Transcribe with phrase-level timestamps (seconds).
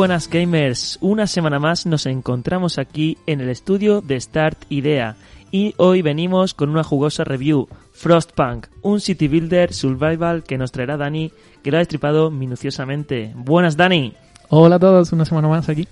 [0.00, 5.16] buenas gamers, una semana más nos encontramos aquí en el estudio de Start Idea
[5.50, 10.96] y hoy venimos con una jugosa review, Frostpunk, un city builder survival que nos traerá
[10.96, 11.30] Dani,
[11.62, 13.34] que lo ha destripado minuciosamente.
[13.36, 14.14] Buenas Dani.
[14.48, 15.86] Hola a todos, una semana más aquí.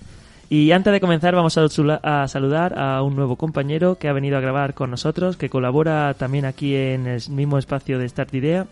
[0.49, 4.41] Y antes de comenzar vamos a, saludar a un nuevo compañero que ha venido a
[4.41, 8.65] grabar con nosotros, que colabora también aquí en el mismo espacio de Start Idea.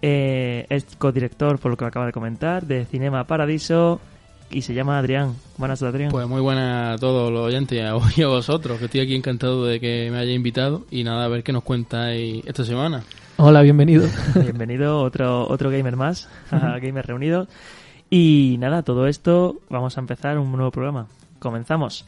[0.00, 4.00] Eh, es codirector, por lo que acaba de comentar, de Cinema Paradiso
[4.50, 5.34] y se llama Adrián.
[5.56, 6.10] Buenas, Adrián.
[6.10, 9.80] Pues muy buenas a todos los oyentes y a vosotros, que estoy aquí encantado de
[9.80, 13.02] que me haya invitado y nada, a ver qué nos cuentáis esta semana.
[13.36, 14.04] Hola, bienvenido.
[14.34, 17.46] Bienvenido, otro, otro gamer más, a Gamer Reunido.
[18.10, 21.06] Y nada, todo esto, vamos a empezar un nuevo programa.
[21.38, 22.04] Comenzamos.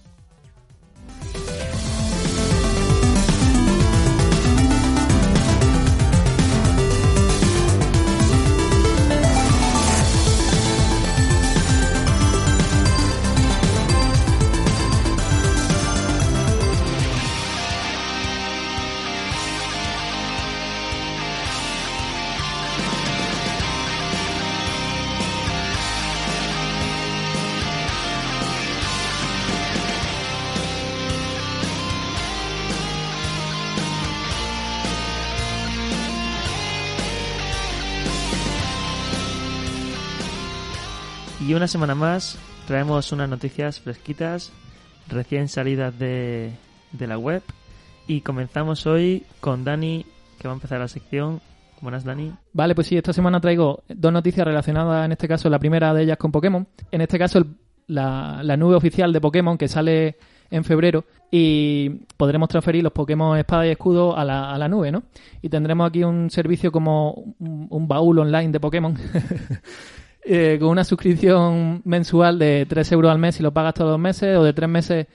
[41.60, 44.50] Una semana más traemos unas noticias fresquitas,
[45.08, 46.52] recién salidas de,
[46.90, 47.42] de la web.
[48.06, 50.06] Y comenzamos hoy con Dani,
[50.38, 51.42] que va a empezar la sección.
[51.82, 52.32] Buenas, Dani.
[52.54, 56.04] Vale, pues sí, esta semana traigo dos noticias relacionadas, en este caso, la primera de
[56.04, 56.66] ellas con Pokémon.
[56.90, 57.44] En este caso,
[57.88, 60.16] la, la nube oficial de Pokémon que sale
[60.50, 64.90] en febrero y podremos transferir los Pokémon Espada y Escudo a la, a la nube,
[64.90, 65.02] ¿no?
[65.42, 68.96] Y tendremos aquí un servicio como un, un baúl online de Pokémon
[70.24, 74.00] eh, con una suscripción mensual de 3 euros al mes si lo pagas todos los
[74.00, 75.06] meses o de 3 meses,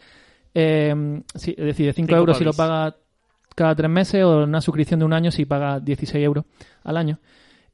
[0.54, 2.96] eh, si, es decir, de 5 euros si lo pagas
[3.56, 6.46] cada 3 meses o una suscripción de un año si pagas 16 euros
[6.84, 7.20] al año.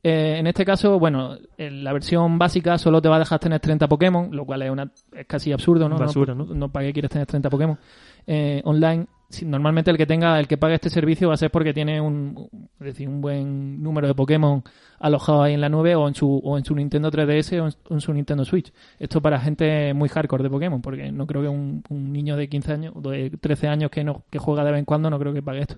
[0.04, 3.60] Eh, en este caso, bueno, en la versión básica solo te va a dejar tener
[3.60, 5.98] 30 Pokémon, lo cual es, una, es casi absurdo, ¿no?
[5.98, 6.46] Basura, ¿no?
[6.46, 7.78] No, para qué quieres tener 30 Pokémon
[8.26, 9.06] eh, online.
[9.30, 12.02] Si, normalmente el que tenga, el que pague este servicio va a ser porque tiene
[12.02, 12.50] un,
[12.80, 14.64] es decir, un buen número de Pokémon
[15.02, 18.02] alojados ahí en la nube o en su, o en su Nintendo 3DS o en,
[18.02, 18.72] su Nintendo Switch.
[19.00, 22.48] Esto para gente muy hardcore de Pokémon, porque no creo que un, un niño de
[22.48, 25.20] 15 años, o de 13 años que no, que juega de vez en cuando, no
[25.20, 25.76] creo que pague esto.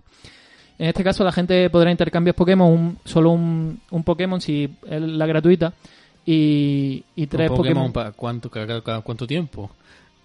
[0.78, 5.02] En este caso la gente podrá intercambiar Pokémon, un, solo un, un, Pokémon si es
[5.02, 5.74] la gratuita
[6.26, 7.76] y, y tres ¿Un Pokémon.
[7.76, 9.72] Pokémon para cuánto, cada, cada, cuánto tiempo?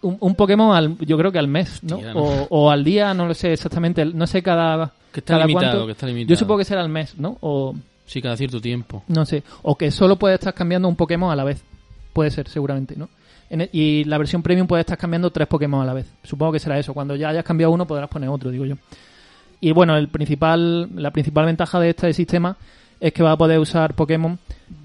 [0.00, 1.96] Un, un, Pokémon al, yo creo que al mes, ¿no?
[1.96, 2.20] Hostia, ¿no?
[2.20, 5.70] O, o, al día, no lo sé exactamente, no sé cada, que está cada limitado,
[5.70, 5.86] cuánto.
[5.86, 6.30] Que está limitado.
[6.30, 7.36] Yo supongo que será al mes, ¿no?
[7.40, 7.74] O
[8.08, 9.04] sí, cada cierto tiempo.
[9.06, 11.62] No sé, o que solo puedes estar cambiando un Pokémon a la vez.
[12.12, 13.08] Puede ser, seguramente, ¿no?
[13.48, 16.12] El, y la versión premium puede estar cambiando tres Pokémon a la vez.
[16.24, 16.92] Supongo que será eso.
[16.92, 18.76] Cuando ya hayas cambiado uno podrás poner otro, digo yo.
[19.60, 22.56] Y bueno, el principal, la principal ventaja de este sistema
[23.00, 24.38] es que va a poder usar Pokémon,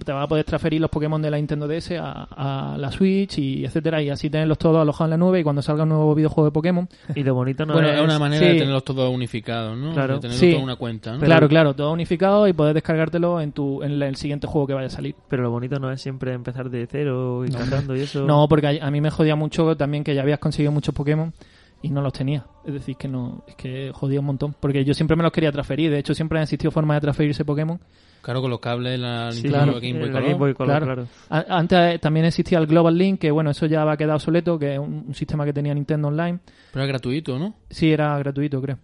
[0.04, 2.28] te va a poder transferir los Pokémon de la Nintendo DS a,
[2.74, 5.62] a, la Switch y etcétera y así tenerlos todos alojados en la nube y cuando
[5.62, 6.90] salga un nuevo videojuego de Pokémon.
[7.16, 8.02] Y lo bonito no bueno, es...
[8.02, 8.54] una manera sí.
[8.54, 9.94] de tenerlos todos unificados, ¿no?
[9.94, 10.16] Claro.
[10.16, 10.52] De tenerlos sí.
[10.52, 11.20] toda una cuenta, ¿no?
[11.20, 14.88] Claro, claro, todo unificado y poder descargártelo en tu en el siguiente juego que vaya
[14.88, 15.16] a salir.
[15.30, 17.60] Pero lo bonito no es siempre empezar de cero y no.
[17.60, 18.26] cantando y eso.
[18.26, 21.34] No, porque a, a mí me jodía mucho también que ya habías conseguido muchos Pokémon
[21.84, 22.46] y no los tenía.
[22.66, 24.56] Es decir, que no, es que jodía un montón.
[24.60, 25.92] Porque yo siempre me los quería transferir.
[25.92, 27.80] De hecho, siempre han existido formas de transferirse Pokémon.
[28.22, 29.82] Claro, con los cables, la Sí, Nintendo claro.
[29.82, 30.24] Game Boy Color.
[30.24, 31.08] Game Boy Color, Claro.
[31.30, 34.58] Antes eh, también existía el Global Link, que bueno, eso ya va a quedar obsoleto,
[34.58, 36.40] que es un, un sistema que tenía Nintendo Online.
[36.72, 37.54] Pero es gratuito, ¿no?
[37.70, 38.78] Sí, era gratuito, creo.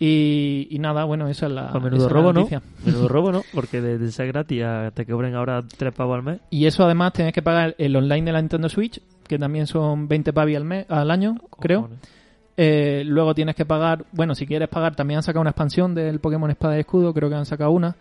[0.00, 1.70] Y, y nada, bueno, esa es la.
[1.72, 2.48] Pues esa menudo la robo, ¿no?
[2.86, 3.42] Menudo robo, ¿no?
[3.52, 6.40] Porque de, de ser gratis a te cobren ahora tres pavos al mes.
[6.50, 10.06] Y eso además tienes que pagar el online de la Nintendo Switch, que también son
[10.08, 11.90] 20 pavi al, mes, al año, creo.
[12.60, 16.18] Eh, luego tienes que pagar, bueno, si quieres pagar, también han sacado una expansión del
[16.18, 17.94] Pokémon Espada y Escudo, creo que han sacado una.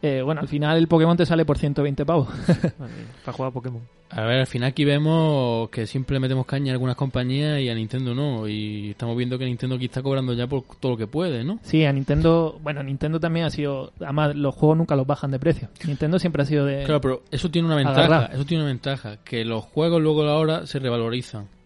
[0.00, 2.28] Eh, bueno, al final el Pokémon te sale por 120 pavos.
[3.24, 3.82] Para jugar a Pokémon.
[4.08, 7.74] A ver, al final aquí vemos que siempre metemos caña a algunas compañías y a
[7.74, 8.48] Nintendo no.
[8.48, 11.58] Y estamos viendo que Nintendo aquí está cobrando ya por todo lo que puede, ¿no?
[11.62, 15.38] Sí, a Nintendo, bueno, Nintendo también ha sido, además los juegos nunca los bajan de
[15.38, 15.68] precio.
[15.86, 16.84] Nintendo siempre ha sido de...
[16.84, 18.04] Claro, pero eso tiene una ventaja.
[18.06, 18.34] Agarrar.
[18.34, 19.18] Eso tiene una ventaja.
[19.22, 21.59] Que los juegos luego a la hora se revalorizan.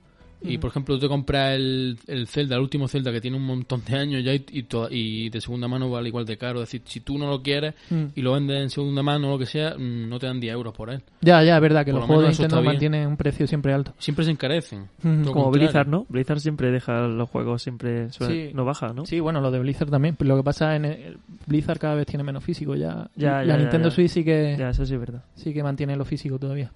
[0.46, 3.44] Y por ejemplo, tú te compras el, el Zelda, el último Zelda que tiene un
[3.44, 6.61] montón de años ya y, y, y de segunda mano vale igual de caro.
[6.62, 8.05] Es decir, si tú no lo quieres Mm.
[8.14, 10.52] y lo vendes en segunda mano o lo que sea, mm, no te dan 10
[10.52, 11.02] euros por él.
[11.23, 13.73] Ya, ya, es verdad que Por los lo juegos de Nintendo mantienen un precio siempre
[13.73, 13.94] alto.
[13.99, 14.88] Siempre se encarecen.
[15.02, 15.50] Mm, Como contrario.
[15.52, 16.06] Blizzard, ¿no?
[16.08, 18.55] Blizzard siempre deja los juegos, siempre suele- Sí.
[18.55, 19.06] no baja, ¿no?
[19.06, 20.17] Sí, bueno, lo de Blizzard también.
[20.17, 22.75] Pero lo que pasa en el Blizzard cada vez tiene menos físico.
[22.75, 23.94] Ya, Ya, la ya, ya, Nintendo ya.
[23.94, 25.23] Switch sí que, Ya, eso sí es verdad.
[25.35, 26.70] sí que mantiene lo físico todavía.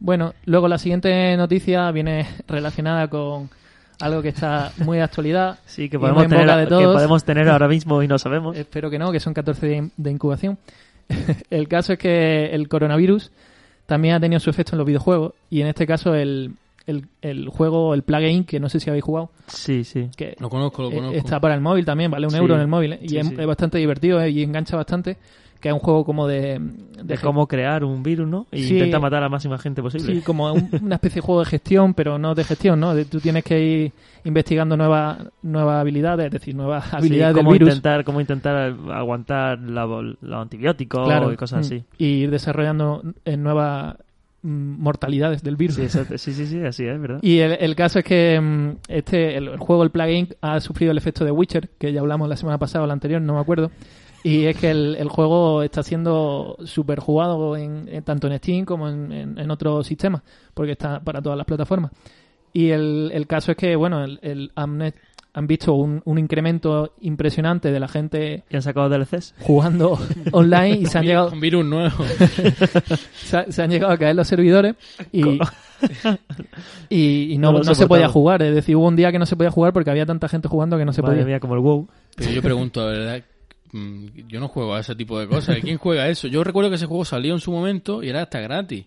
[0.00, 3.48] Bueno, luego la siguiente noticia viene relacionada con
[4.00, 5.58] algo que está muy de actualidad.
[5.66, 8.56] Sí, que podemos, tener, de que podemos tener ahora mismo y no sabemos.
[8.56, 10.58] Espero que no, que son 14 de, de incubación.
[11.50, 13.30] el caso es que el coronavirus
[13.86, 16.52] también ha tenido su efecto en los videojuegos y en este caso el,
[16.86, 20.08] el, el juego, el Plague Inc., que no sé si habéis jugado, Sí, sí.
[20.16, 21.16] que Lo conozco, lo eh, conozco.
[21.18, 22.38] está para el móvil también, vale un Sí.
[22.38, 23.00] euro en el móvil ¿eh?
[23.02, 23.34] y Sí, es, sí.
[23.38, 24.30] es bastante divertido ¿eh?
[24.30, 25.18] y engancha bastante,
[25.64, 26.60] que es un juego como de...
[27.02, 28.46] De cómo crear un virus, ¿no?
[28.52, 28.74] Y Sí.
[28.74, 30.14] intentar matar a la máxima gente posible.
[30.14, 32.94] Sí, como un- una especie de juego de gestión, pero no de gestión, ¿no?
[32.94, 33.92] De- tú tienes que ir
[34.24, 37.68] investigando nuevas nuevas habilidades, es decir, nuevas Sí, habilidades del cómo virus.
[37.70, 41.32] intentar, cómo intentar aguantar la- los antibióticos Claro.
[41.32, 41.76] y cosas así.
[41.76, 41.84] Mm.
[41.98, 43.96] Y ir desarrollando en nuevas
[44.42, 45.76] mm, mortalidades del virus.
[45.76, 45.88] Sí,
[46.18, 47.18] sí, sí, sí, así es, ¿verdad?
[47.22, 50.60] Y el, el caso es que mm, este el, el juego, el Plague Inc., ha
[50.60, 53.34] sufrido el efecto de Witcher, que ya hablamos la semana pasada o la anterior, no
[53.34, 53.70] me acuerdo.
[54.24, 58.64] Y es que el, el juego está siendo súper jugado en, en- tanto en Steam
[58.64, 60.22] como en, en- en otros sistemas,
[60.54, 61.92] porque está para todas las plataformas.
[62.52, 64.80] Y el, el caso es que, bueno, el, el- han,
[65.34, 69.34] han visto un, un incremento impresionante de la gente ¿Y han sacado DLCs?
[69.40, 69.98] jugando
[70.32, 72.04] online y se han llegado Un virus nuevo.
[73.14, 74.74] se, ha- se han llegado a caer los servidores
[75.12, 75.22] y,
[76.88, 78.42] y, y no, No se podía jugar.
[78.42, 80.78] Es decir, hubo un día que no se podía jugar porque había tanta gente jugando
[80.78, 81.26] que no se Madre podía.
[81.26, 81.88] mía, como el WoW.
[82.16, 83.22] Pero yo pregunto, verdad,
[84.28, 85.58] yo no juego a ese tipo de cosas.
[85.60, 86.28] ¿Quién juega eso?
[86.28, 88.86] Yo recuerdo que ese juego salió en su momento y era hasta gratis.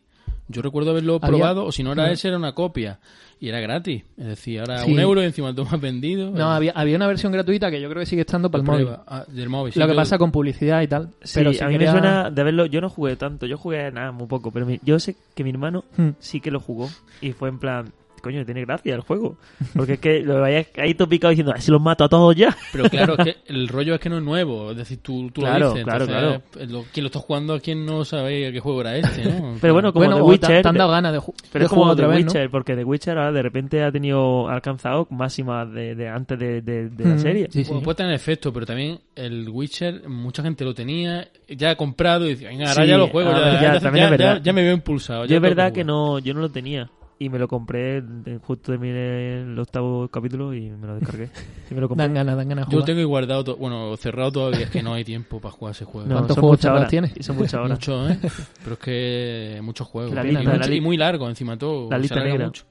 [0.49, 2.11] Yo recuerdo haberlo Había- probado, o si no era No.
[2.13, 2.99] ese, era una copia.
[3.39, 4.03] Y era gratis.
[4.17, 4.91] Es decir, ahora Sí.
[4.93, 6.31] un euro y encima tú has vendido.
[6.31, 8.87] No, había, había una versión gratuita que yo creo que sigue estando para el móvil.
[9.05, 9.73] Ah, del móvil.
[9.73, 11.09] sí, Lo que yo- pasa con publicidad y tal.
[11.21, 12.65] Sí, pero si a mí quería- me suena de verlo.
[12.65, 14.49] Yo no jugué tanto, yo jugué nada, muy poco.
[14.51, 16.11] Pero mi- yo sé que mi hermano Hmm.
[16.19, 16.89] sí que lo jugó.
[17.21, 17.91] Y fue en plan,
[18.21, 19.37] coño, tiene gracia el juego.
[19.75, 22.35] Porque es que lo vayas ahí todo picado diciendo, "Ah, si los mato a todos
[22.35, 22.55] ya.
[22.71, 24.71] Pero claro, es que el rollo es que no es nuevo.
[24.71, 25.83] Es decir, tú, tú Claro, lo dices.
[25.83, 28.95] claro, entonces, eh, lo- quien lo está jugando, a quien no sabe qué juego era
[28.97, 29.57] este, ¿no?
[29.61, 30.61] Pero bueno, como bueno, The Witcher.
[30.61, 32.15] te han dado ganas de, ju- Pero de es como The otra ¿no?
[32.15, 36.37] Witcher, porque The Witcher ahora de repente ha tenido ha alcanzado máximas de, de antes
[36.39, 37.47] de, de- de la Mm, serie.
[37.49, 37.69] sí, sí.
[37.69, 42.29] Bueno, puede tener efecto, pero también el Witcher, mucha gente lo tenía ya comprado y
[42.29, 44.37] decía, venga, ahora Sí, ya lo juego, ahora ya, ya, ya- también ya- es verdad.
[44.37, 45.23] ya- ya me veo impulsado.
[45.25, 46.89] Yo ya es verdad que no, yo no lo tenía.
[47.19, 48.03] Y me lo compré,
[48.43, 51.29] justo terminé el octavo capítulo y me lo descargué.
[51.71, 52.05] Y me lo compré.
[52.05, 55.03] Dan ganas, dan ganas Yo tengo guardado, to- bueno, cerrado todavía, es que no hay
[55.03, 56.07] tiempo para jugar ese juego.
[56.07, 56.89] No, ¿Cuántos juegos muchas cerrados horas.
[56.91, 57.13] tienes?
[57.17, 57.71] Y son muchas horas.
[57.71, 58.19] Mucho, ¿eh?
[58.63, 60.13] Pero es que muchos juegos.
[60.13, 61.89] La y, lista, mucho- la li- y muy largo encima todo.
[61.89, 62.45] la lista negra.
[62.45, 62.63] mucho.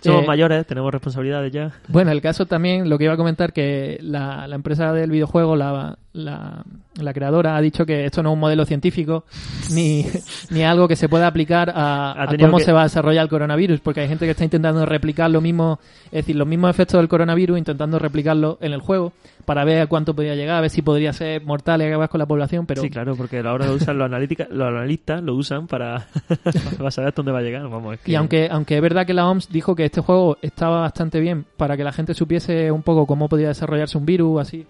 [0.00, 1.72] Somos Eh, mayores, tenemos responsabilidades ya.
[1.88, 5.56] Bueno, el caso también, lo que iba a comentar, que la, la empresa del videojuego,
[5.56, 6.64] la, la,
[7.00, 9.24] la creadora, ha dicho que esto no es un modelo científico
[9.72, 10.06] ni,
[10.50, 13.28] ni algo que se pueda aplicar a, a cómo que- se va a desarrollar el
[13.28, 16.98] coronavirus, porque hay gente que está intentando replicar lo mismo, es decir, los mismos efectos
[17.00, 19.12] del coronavirus, intentando replicarlo en el juego
[19.44, 22.18] para ver a cuánto podría llegar, a ver si podría ser mortal y acabar con
[22.20, 25.66] la población, pero Sí, claro, porque ahora lo usan los, analítica- los analistas, lo usan
[25.66, 26.06] para,
[26.78, 27.68] para saber hasta dónde va a llegar.
[27.68, 30.38] Vamos, es que- Y aunque, aunque es verdad que la OMS dijo que este juego
[30.42, 34.40] estaba bastante bien para que la gente supiese un poco cómo podía desarrollarse un virus,
[34.40, 34.64] así,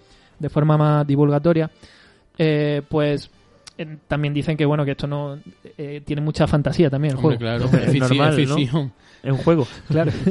[0.45, 1.71] de forma más divulgatoria,
[2.39, 3.31] eh, pues
[3.79, 5.39] eh, también dicen que bueno que esto no
[5.79, 7.41] eh, tiene mucha fantasía también el Hombre, juego.
[7.41, 8.91] claro, Hombre, es normal, es ¿no?
[9.23, 9.67] Es un juego.
[9.89, 10.13] Claro,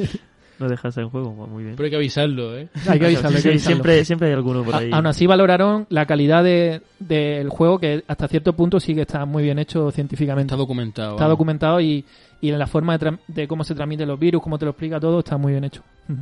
[0.59, 1.75] No deja de ser un juego, pues muy bien.
[1.75, 2.69] Pero hay que avisarlo, ¿eh?
[2.87, 3.59] hay que avisarlo, hay que Sí, avisarlo.
[3.75, 4.91] siempre, siempre hay alguno por A- ahí.
[4.93, 9.25] aún así valoraron la calidad de- del juego que hasta cierto punto sí que está
[9.25, 10.53] muy bien hecho científicamente.
[10.53, 11.13] Está documentado.
[11.13, 11.33] Está vamos.
[11.33, 12.05] documentado y,
[12.39, 14.99] y en la forma de, de cómo se transmiten los virus, cómo te lo explica
[14.99, 15.81] todo, está muy bien hecho.
[16.07, 16.21] Ujú.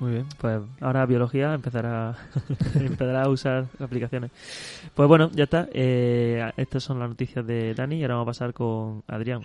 [0.00, 2.16] Muy bien, pues ahora biología empezará,
[2.74, 4.30] empezará a usar aplicaciones.
[4.94, 5.68] Pues bueno, ya está.
[5.72, 9.42] Eh, estas son las noticias de Dani y ahora vamos a pasar con Adrián.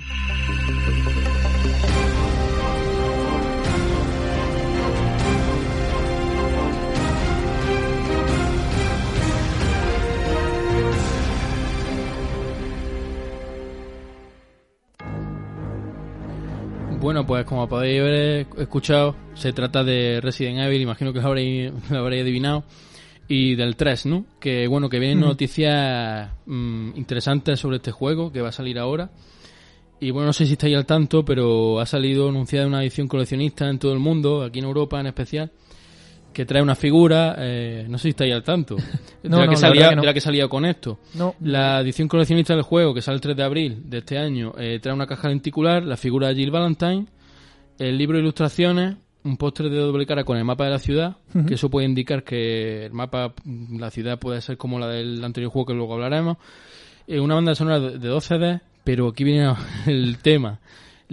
[17.03, 21.73] Bueno, pues como podéis haber escuchado, se trata de Resident Evil, imagino que lo habréis,
[21.89, 22.63] lo habréis adivinado,
[23.27, 24.25] y del 3, ¿no?
[24.39, 29.11] Que bueno, que vienen noticias mm, interesantes sobre este juego que va a salir ahora.
[29.99, 33.69] Y bueno, no sé si estáis al tanto, pero ha salido anunciada una edición coleccionista
[33.69, 35.51] en todo el mundo, aquí en Europa en especial,
[36.33, 38.75] que trae una figura, eh, no sé si estáis al tanto,
[39.23, 40.01] de, No, la no, que la salía, no.
[40.01, 40.99] de la que salía con esto.
[41.41, 44.79] La edición coleccionista del juego, que sale el 3 de abril de este año, eh,
[44.81, 47.05] trae una caja lenticular, la figura de Jill Valentine,
[47.79, 51.15] el libro de ilustraciones, un póster de doble cara con el mapa de la ciudad,
[51.47, 53.33] que eso puede indicar que el mapa,
[53.71, 56.37] la ciudad puede ser como la del anterior juego que luego hablaremos.
[57.07, 59.53] Eh, una banda sonora de de 12 CDs, pero aquí viene
[59.87, 60.59] el tema.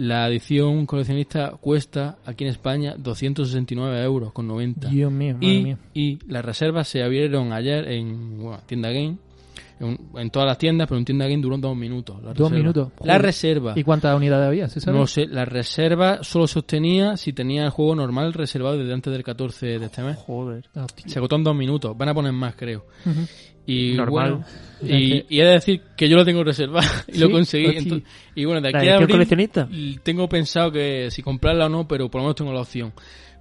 [0.01, 5.63] La edición coleccionista cuesta aquí en España 269 euros con 90 Dios mío, madre y,
[5.63, 5.77] mía.
[5.93, 9.17] y las reservas se abrieron ayer en bueno, tienda game
[9.79, 12.15] En, en todas las tiendas, pero en tienda game duró dos minutos.
[12.23, 12.57] La Dos reserva.
[12.57, 12.87] minutos.
[13.01, 13.21] La Joder.
[13.21, 13.73] reserva.
[13.75, 14.67] ¿Y cuántas unidades había?
[14.69, 14.97] ¿Se sabe?
[14.97, 19.11] No sé, la reserva solo se obtenía si tenía el juego normal reservado desde antes
[19.13, 20.17] del 14 de este mes.
[20.17, 20.65] Joder.
[21.05, 21.97] Se agotó en dos minutos.
[21.97, 22.85] Van a poner más, creo.
[23.05, 23.21] Ujú.
[23.65, 24.31] Y Normal.
[24.33, 24.45] bueno,
[24.81, 27.77] y, y he de decir que yo lo tengo reservado y lo conseguí.
[27.77, 29.69] Entonces- y bueno, de ¿La aquí a abril coleccionista?
[30.03, 32.91] tengo pensado que si comprarla o no, pero por lo menos tengo la opción.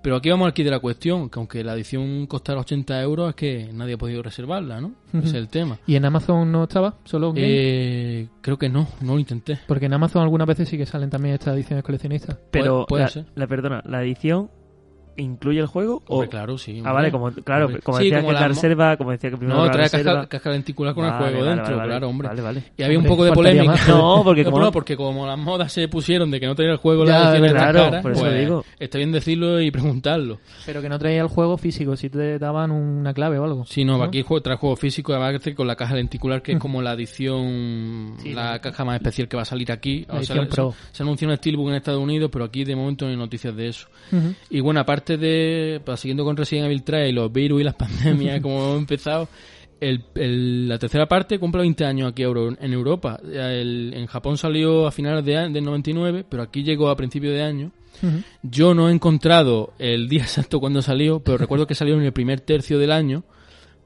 [0.02, 3.28] Pero aquí vamos al kit de la cuestión, que aunque la edición costara 80 euros,
[3.28, 4.94] es que nadie ha podido reservarla, ¿no?
[5.12, 5.78] Ese es el tema.
[5.86, 6.96] ¿Y en Amazon no estaba?
[7.04, 7.34] ¿Solo?
[7.36, 9.58] Eh, creo que no, no lo intenté.
[9.66, 12.38] Porque en Amazon algunas veces sí que salen también estas ediciones coleccionistas.
[12.50, 13.26] Pero, puede la, ser.
[13.34, 14.50] la- perdona, ¿la edición
[15.16, 16.02] incluye el juego?
[16.06, 16.30] Hombre, o...
[16.30, 16.82] claro, sí.
[16.84, 17.82] Ah, vale, como, claro, Hombre.
[17.82, 20.14] como Sí, decía como que la reserva, como decía que primero No, la trae reserva...
[20.14, 22.28] caja, caja lenticular con el juego vale, dentro, vale, claro, hombre.
[22.28, 22.62] Vale, vale.
[22.76, 23.72] Y había un poco de polémica.
[23.72, 23.88] más.
[23.88, 26.78] No, porque como- no, porque como las modas se pusieron de que no tenía el
[26.78, 28.64] juego Ya, la claro, cara, por eso pues, digo.
[28.78, 30.38] está bien decirlo y preguntarlo.
[30.66, 33.64] Pero que no traía el juego físico, si te daban una clave o algo.
[33.66, 36.58] Sí, no, aquí el juego trae juego físico, además con la caja lenticular, que es
[36.58, 40.06] como la edición, Sí, la caja más especial que va a salir aquí.
[40.08, 40.50] O sea, se-.
[40.92, 43.68] Se, anunció un Steelbook en Estados Unidos, pero aquí de momento no hay noticias de
[43.68, 43.88] eso.
[44.50, 47.74] Y bueno, aparte de, pues, siguiendo con Resident Evil 3 y los virus y las
[47.76, 49.28] pandemias, como hemos empezado,
[49.80, 53.18] el, el- la tercera parte cumple 20 años aquí en Europa.
[53.24, 57.42] El- en Japón salió a finales de, del 99, pero aquí llegó a principio de
[57.42, 57.72] año.
[58.02, 58.22] Ujú.
[58.42, 62.12] Yo no he encontrado el día exacto cuando salió, pero recuerdo que salió en el
[62.12, 63.24] primer tercio del año,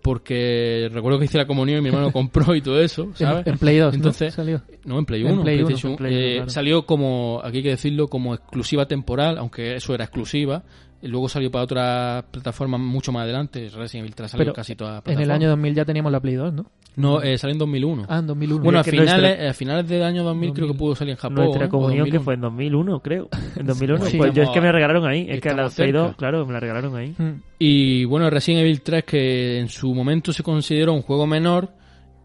[0.03, 3.47] porque recuerdo que hice la comunión y mi hermano compró y todo eso, ¿sabes?
[3.47, 3.97] En, en Play 2, ¿no?
[3.97, 4.61] Entonces, Salió.
[4.85, 6.51] no, en Play En 1, Play uno, PlayStation, en Play eh, claro.
[6.51, 10.63] salió como, aquí hay que decirlo, como exclusiva temporal, aunque eso era exclusiva.
[11.05, 13.69] Luego salió para otras plataformas mucho más adelante.
[13.75, 16.21] Resident Evil 3 salió Pero casi todas las En el año 2000 ya teníamos la
[16.21, 16.67] Play 2, ¿no?
[16.97, 18.07] No, eh, salió en 2001.
[18.09, 18.63] Ah, en 2001.
[18.63, 20.79] bueno, a finales, a finales del año 2000, creo que 2000.
[20.79, 21.35] pudo salir en Japón.
[21.37, 22.25] Nuestra comunión que 2001.
[22.25, 23.29] fue en 2001, creo.
[23.57, 24.07] En 2001.
[24.07, 24.17] Sí.
[24.17, 25.27] pues yo es que me la regalaron ahí.
[25.29, 26.17] Es que la Play 2, cerca.
[26.17, 27.15] claro, me la regalaron ahí.
[27.59, 31.69] Y bueno, Resident Evil 3, que en su momento se consideró un juego menor,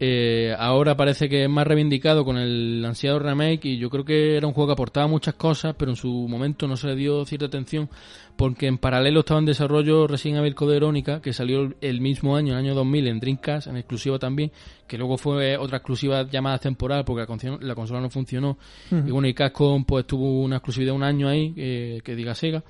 [0.02, 4.36] eh, ahora parece que es más reivindicado con el ansiado remake y yo creo que
[4.36, 7.24] era un juego que aportaba muchas cosas, pero en su momento no se le dio
[7.26, 7.88] cierta atención
[8.36, 12.54] porque en paralelo estaba en desarrollo Resident Evil Code Verónica, que salió el mismo año,
[12.54, 14.50] el año 2000, en Dreamcast, en exclusiva también,
[14.86, 18.56] que luego fue otra exclusiva llamada temporal porque la, consola- la consola no funcionó.
[18.90, 22.64] Y bueno, y Capcom pues tuvo una exclusividad un año ahí, eh, que diga Sega.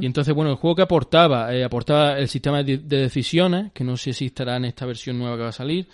[0.00, 3.82] Y entonces, bueno, el juego que aportaba, eh, aportaba el sistema de, de decisiones, que
[3.82, 5.88] no sé si estará en esta versión nueva que va a salir.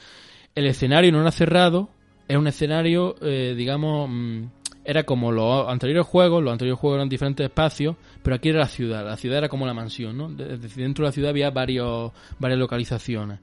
[0.54, 1.90] El escenario no era cerrado,
[2.28, 4.44] era un escenario, eh, digamos, mm,
[4.84, 8.68] era como los anteriores juegos, los anteriores juegos eran diferentes espacios, pero aquí era la
[8.68, 10.30] ciudad, la ciudad era como la mansión, ¿no?
[10.30, 13.40] Es decir, dentro de la ciudad había varios, varias localizaciones.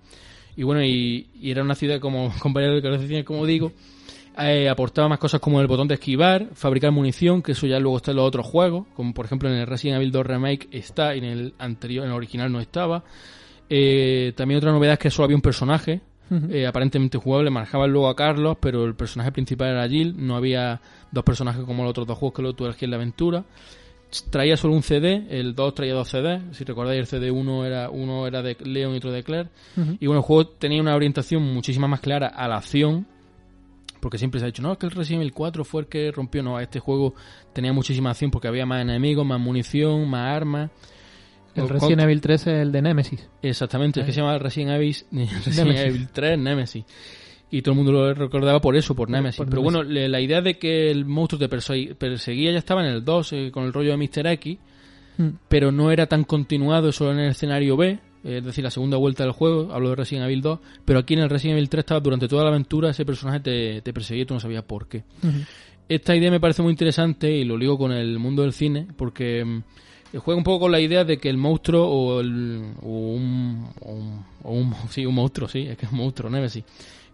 [0.56, 3.72] Y bueno, y, y era una ciudad como, con varias localizaciones, como digo,
[4.38, 7.98] eh, aportaba más cosas como el botón de esquivar, fabricar munición, que eso ya luego
[7.98, 11.15] está en los otros juegos, como por ejemplo en el Resident Evil 2 Remake está
[11.15, 13.03] y en el anterior, en el original no estaba.
[13.70, 16.01] Eh, también otra novedad es que solo había un personaje,
[16.50, 20.79] Eh, aparentemente jugable, manejaban luego a Carlos, pero el personaje principal era Jill, no había
[21.11, 23.43] dos personajes como los otros dos juegos que lo tú elegías en la aventura.
[24.29, 27.89] Traía solo un CD, el 2 traía dos CDs, si recordáis el CD 1 era,
[27.89, 29.50] uno era de Leon y otro de Claire.
[30.00, 33.07] Y bueno, el juego tenía una orientación muchísima más clara a la acción,
[34.00, 36.11] porque siempre se ha dicho, no, es que el Resident Evil 4 fue el que
[36.11, 37.13] rompió, no, este juego
[37.53, 40.71] tenía muchísima acción porque había más enemigos, más munición, más armas.
[41.55, 43.27] El Resident Evil 3 es el de Nemesis.
[43.41, 45.86] Exactamente, es que se llama Resident Evil, Resident Nemesis.
[45.86, 46.86] Evil 3 Nemesis.
[47.53, 49.38] Y todo el mundo lo recordaba por eso, por Nemesis.
[49.38, 49.86] por Pero Nemesis.
[49.89, 53.51] bueno, la idea de que el monstruo te perseguía ya estaba en el 2, eh,
[53.51, 54.27] con el rollo de Mr.
[54.27, 54.58] X,
[55.17, 55.27] Mm.
[55.50, 57.89] pero no era tan continuado solo en el escenario B,
[58.24, 61.15] eh, es decir, la segunda vuelta del juego, hablo de Resident Evil 2, pero aquí
[61.15, 64.24] en el Resident Evil 3 estaba durante toda la aventura, ese personaje te, te perseguía
[64.24, 65.03] y tú no sabías por qué.
[65.89, 69.43] Esta idea me parece muy interesante y lo ligo con el mundo del cine porque
[69.43, 69.63] mm,
[70.20, 73.65] juega un poco con la idea de que el monstruo o, el, un,
[74.89, 76.63] sí, un monstruo, sí, es que es un monstruo, Nemesis.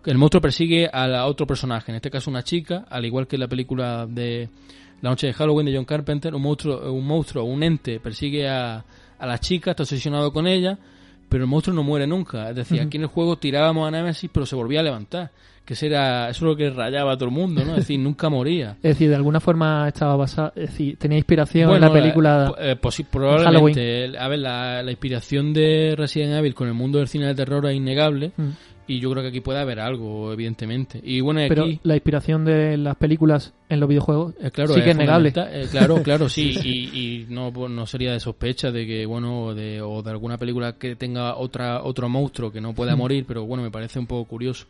[0.05, 3.41] El monstruo persigue a otro personaje, en este caso una chica, al igual que en
[3.41, 4.49] la película de
[5.01, 8.85] La noche de Halloween de John Carpenter, un monstruo, un monstruo, un ente persigue a,
[9.19, 10.79] a la chica, está obsesionado con ella,
[11.29, 12.49] pero el monstruo no muere nunca.
[12.49, 15.31] Es decir, aquí en el juego tirábamos a Nemesis, pero se volvía a levantar.
[15.65, 17.71] Que ese era, eso es lo que rayaba a todo el mundo, ¿no?
[17.71, 18.77] Es decir, nunca moría.
[18.77, 22.53] Es decir, de alguna forma estaba basada, es decir, tenía inspiración Bueno, en la película.
[22.57, 23.11] eh, posi- Halloween.
[23.11, 24.05] probablemente.
[24.05, 27.35] El- A ver, la, la inspiración de Resident Evil con el mundo del cine de
[27.35, 28.31] terror es innegable.
[28.37, 28.49] Mm.
[28.87, 30.99] Y yo creo que aquí puede haber algo, evidentemente.
[31.03, 34.91] Y bueno, Pero la inspiración de las películas en los videojuegos eh, claro, sí que
[34.91, 35.33] es negable.
[35.35, 36.55] Eh, claro, claro, sí.
[36.63, 40.37] Y, y no, pues, no sería de sospecha de que, bueno, de, o de alguna
[40.37, 42.99] película que tenga otra otro monstruo que no pueda Mm.
[42.99, 44.65] morir, pero bueno, me parece un poco curioso.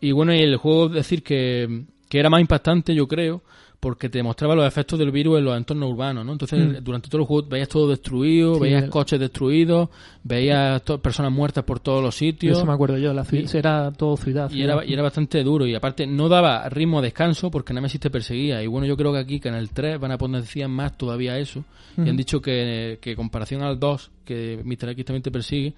[0.00, 3.42] Y bueno, y el juego, decir que, que era más impactante, yo creo,
[3.78, 6.32] porque te mostraba los efectos del virus en los entornos urbanos, ¿no?
[6.32, 6.82] Entonces, Mm.
[6.84, 9.88] durante todo el juego veías todo destruido, Sí, veías el- coches destruidos,
[10.24, 12.56] veías personas muertas por todos los sitios.
[12.56, 14.50] Eso me acuerdo yo, la ciudad, era todo ciudad.
[14.50, 18.00] Y era, y era bastante duro y aparte no daba ritmo a descanso porque Nemesis
[18.00, 20.68] te perseguía y bueno yo creo que aquí que en el 3 van a potenciar
[20.68, 21.64] más todavía eso
[21.96, 24.90] y han dicho que, que comparación al 2 que Mr.
[24.90, 25.74] X también te persigue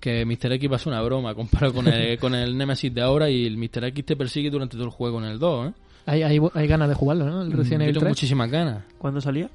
[0.00, 0.52] que Mr.
[0.54, 3.46] X va a ser una broma comparado con el, con el Nemesis de ahora y
[3.46, 3.84] el Mr.
[3.84, 5.72] X te persigue durante todo el juego en el 2 ¿eh?
[6.06, 7.42] Hay, hay, hay ganas de jugarlo, ¿no?
[7.42, 8.10] El Resident yo Evil tengo 3.
[8.10, 9.48] muchísimas ganas ¿Cuándo salía?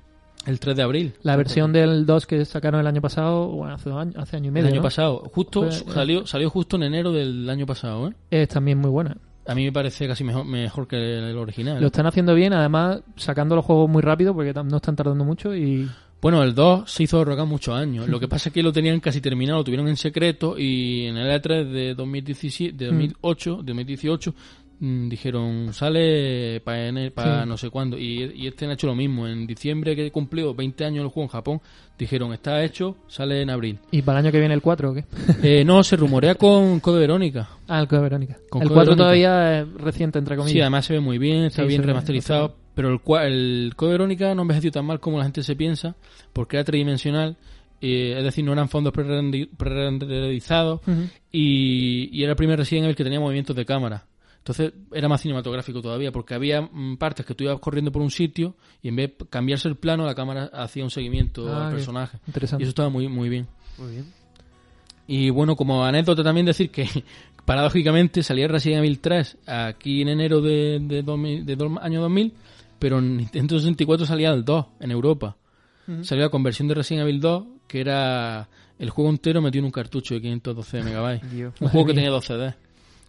[0.45, 3.89] el 3 de abril La versión del 2 que sacaron el año pasado, bueno, hace,
[3.89, 4.81] dos años, hace año y el medio, año ¿no?
[4.83, 8.13] pasado justo Fue- salió salió justo en enero del año pasado ¿eh?
[8.31, 9.17] Es también muy buena.
[9.45, 13.01] a mí me parece casi mejor, mejor que el original Lo están haciendo bien, además
[13.17, 15.89] sacando los juegos muy rápido porque no están tardando mucho y
[16.21, 18.07] Bueno, el 2 se hizo rogar muchos años.
[18.07, 21.17] Lo que pasa es que lo tenían casi terminado, lo tuvieron en secreto y en
[21.17, 24.33] el E3 de 2017, de 2008, de 2018 mm,
[24.79, 26.91] dijeron sale para
[27.43, 27.47] Sí.
[27.47, 29.27] no sé cuándo y, y este han hecho lo mismo.
[29.27, 31.61] En diciembre que cumplió 20 años el juego en Japón,
[31.97, 33.79] dijeron está hecho, sale en abril.
[33.91, 35.05] ¿Y para el año que viene el 4 o qué?
[35.43, 37.49] Eh, no, se rumorea con Code Verónica.
[37.67, 38.37] Ah, el Code Verónica.
[38.49, 39.03] Con el Code 4 Verónica.
[39.03, 40.53] todavía es reciente, entre comillas.
[40.53, 42.55] Sí, además se ve muy bien, está Sí, bien ve remasterizado.
[42.75, 42.99] Pero el,
[43.31, 45.95] el Code Verónica no envejeció tan mal como la gente se piensa,
[46.33, 47.35] porque era tridimensional,
[47.81, 48.93] eh, es decir, no eran fondos
[49.57, 51.09] prerenderizados Ujú.
[51.31, 54.05] y, y era el primer Resident Evil que tenía movimientos de cámara.
[54.47, 58.11] Entonces era más cinematográfico todavía, porque había mm, partes que tú ibas corriendo por un
[58.11, 61.73] sitio y en vez de cambiarse el plano, la cámara hacía un seguimiento Ah, al
[61.73, 62.17] personaje.
[62.25, 62.63] Y Interesante.
[62.63, 63.45] eso estaba muy, muy bien.
[63.77, 64.05] Muy bien.
[65.07, 66.85] Y bueno, como anécdota también decir que
[67.45, 72.33] paradójicamente salía Resident Evil 3 aquí en enero de, de, 2000 de do- año 2000,
[72.79, 75.35] pero en Nintendo 64 salía el 2 en Europa.
[75.87, 76.03] Ujú.
[76.03, 78.49] Salió la conversión de Resident Evil 2, que era
[78.79, 81.31] el juego entero metido en un cartucho de 512 megabytes.
[81.31, 81.53] Dios.
[81.59, 82.55] Un juego que tenía 12 CD.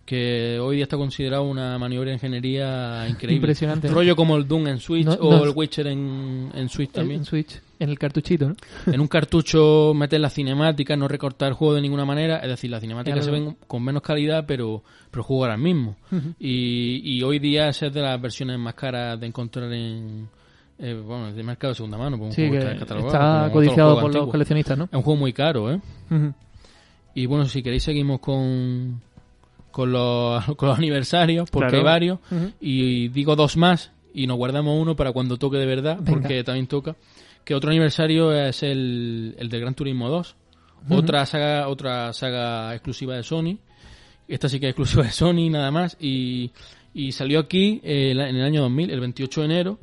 [0.08, 3.36] Que hoy día está considerado una maniobra de ingeniería increíble.
[3.36, 3.88] Impresionante.
[3.88, 7.20] Rollo como el Doom en Switch No- o no- el Witcher en, en Switch también
[7.20, 8.54] En Switch, en el cartuchito, ¿no?
[8.90, 12.70] en un cartucho meter la cinemática, no recortar el juego de ninguna manera, es decir,
[12.70, 15.96] las cinemáticas se ven con menos calidad, pero, pero era el mismo.
[16.38, 20.26] Y, y hoy día esa es de las versiones más caras de encontrar en
[20.78, 24.28] eh, bueno, de mercado de segunda mano, un Sí, juego que está codiciado por los
[24.30, 24.84] coleccionistas, ¿no?
[24.84, 25.80] Es un juego muy caro, ¿eh?
[27.14, 29.02] Y bueno, si queréis seguimos con
[29.70, 31.78] con los, con los aniversarios, porque Claro.
[31.78, 32.18] hay varios,
[32.60, 36.12] y digo dos más y nos guardamos uno para cuando toque de verdad, Venga.
[36.12, 36.96] porque también toca.
[37.44, 40.36] Que otro aniversario es el, el de Gran Turismo 2,
[40.86, 40.94] Ujú.
[40.96, 43.58] otra saga otra saga exclusiva de Sony.
[44.26, 46.50] Esta sí que es exclusiva de Sony nada más y,
[46.92, 49.78] y salió aquí eh, en el año 2000, el 28 de enero.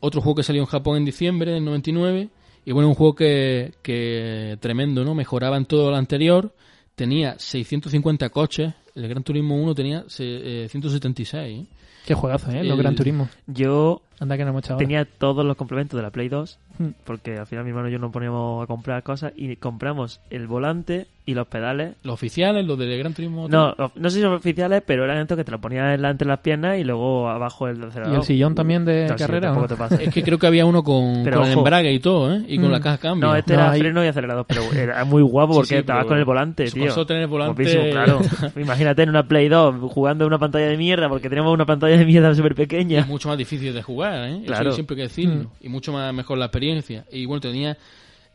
[0.00, 2.28] Otro juego que salió en Japón en diciembre del 99
[2.64, 5.14] y bueno, un juego que, que tremendo, ¿no?
[5.14, 6.54] Mejoraba en todo lo anterior.
[6.94, 8.72] Tenía 650 coches.
[8.94, 11.60] El Gran Turismo 1 tenía eh, 176.
[11.60, 11.66] ¿eh?
[12.06, 12.64] Qué juegazo, ¿eh?
[12.64, 13.28] Los Gran Turismo.
[13.46, 14.86] Yo Anda que no hemos echado ahora.
[14.86, 16.86] tenía todos los complementos de la Play 2, Mm.
[17.04, 20.46] porque al final mi hermano y yo nos poníamos a comprar cosas y compramos el
[20.46, 21.94] volante y los pedales.
[22.02, 23.46] Los oficiales, los del Gran Turismo.
[23.48, 26.40] No, no sé si son oficiales, pero eran estos que te lo ponías entre las
[26.40, 28.18] piernas y luego abajo el ¿Y acelerador.
[28.18, 29.54] el sillón también de No, carrera?
[30.00, 31.60] Es que creo que había uno con, Pero con el ojo.
[31.60, 32.42] embrague y todo, ¿eh?
[32.48, 32.72] Y con Mm.
[32.72, 33.28] la caja de cambio.
[33.28, 36.18] No, este No, era freno y acelerador, pero era muy guapo porque sí, estabas con
[36.18, 36.86] el volante, tío.
[36.86, 38.20] pasó tener volante- Guapísimo, claro.
[38.56, 41.96] Imagínate en una Play 2 jugando en una pantalla de mierda porque tenemos una pantalla
[41.98, 43.00] de mierda súper Y pequeña.
[43.00, 44.42] es mucho más difícil de jugar, ¿eh?
[44.46, 44.68] Claro.
[44.70, 45.44] Eso siempre hay que decirlo.
[45.60, 45.66] Mm.
[45.66, 47.04] Y mucho más mejor la experiencia.
[47.12, 47.76] Y bueno, tenía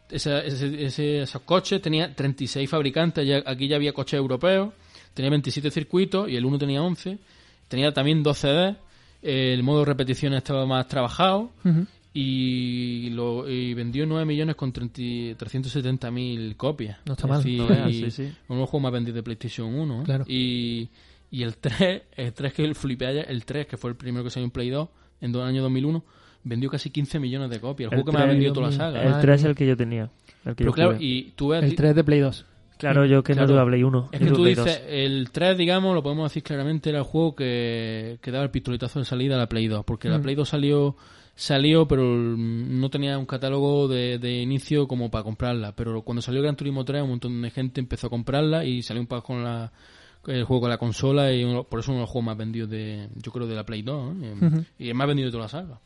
[0.10, 4.74] esa- ese- ese- esos coches, tenía 36 fabricantes, ya, aquí ya había coches europeos,
[5.14, 7.18] tenía 27 circuitos y el uno tenía 11.
[7.68, 8.76] Tenía también 2 CD,
[9.22, 11.86] el modo repetición estaba más trabajado Ujú.
[12.14, 16.98] y, lo, y vendió 9 millones con 370 mil copias.
[17.06, 17.44] No está Es mal.
[17.44, 18.22] decir, No veas, sí, sí.
[18.48, 20.02] uno de los juegos más vendidos de PlayStation 1.
[20.02, 20.06] ¿eh?
[20.06, 20.26] Claro.
[20.28, 20.90] Y,
[21.32, 24.24] y el 3, el 3 que el flipé ayer, el 3, que fue el primero
[24.24, 24.88] que salió en Play 2
[25.22, 26.04] en el año 2001,
[26.44, 27.92] vendió casi 15 millones de copias.
[27.92, 29.02] El, El juego que más ha 3, vendido toda la saga.
[29.04, 29.50] El Madre 3 es mía.
[29.50, 30.04] el que yo tenía.
[30.46, 31.06] El que Pero yo claro, jugué.
[31.06, 31.64] y tú ves...
[31.64, 32.46] El 3 de Play 2.
[32.78, 33.48] Claro, yo que Claro.
[33.48, 34.10] no tuve Play 1.
[34.12, 34.88] Es que tú Play dices, 2.
[34.88, 39.00] el 3, digamos, lo podemos decir claramente, era el juego que, que daba el pistoletazo
[39.00, 40.22] de salida a la Play 2, porque la Mm.
[40.22, 40.96] Play 2 salió,
[41.36, 46.42] salió pero no tenía un catálogo de, de inicio como para comprarla, pero cuando salió
[46.44, 49.44] Gran Turismo 3 un montón de gente empezó a comprarla y salió un poco con
[49.44, 49.72] la,
[50.28, 52.70] el juego con la consola y uno- por eso uno de los juegos más vendidos
[52.70, 54.64] de, yo creo, de la Play 2, ¿eh?
[54.80, 55.80] Y el más vendido de toda la saga.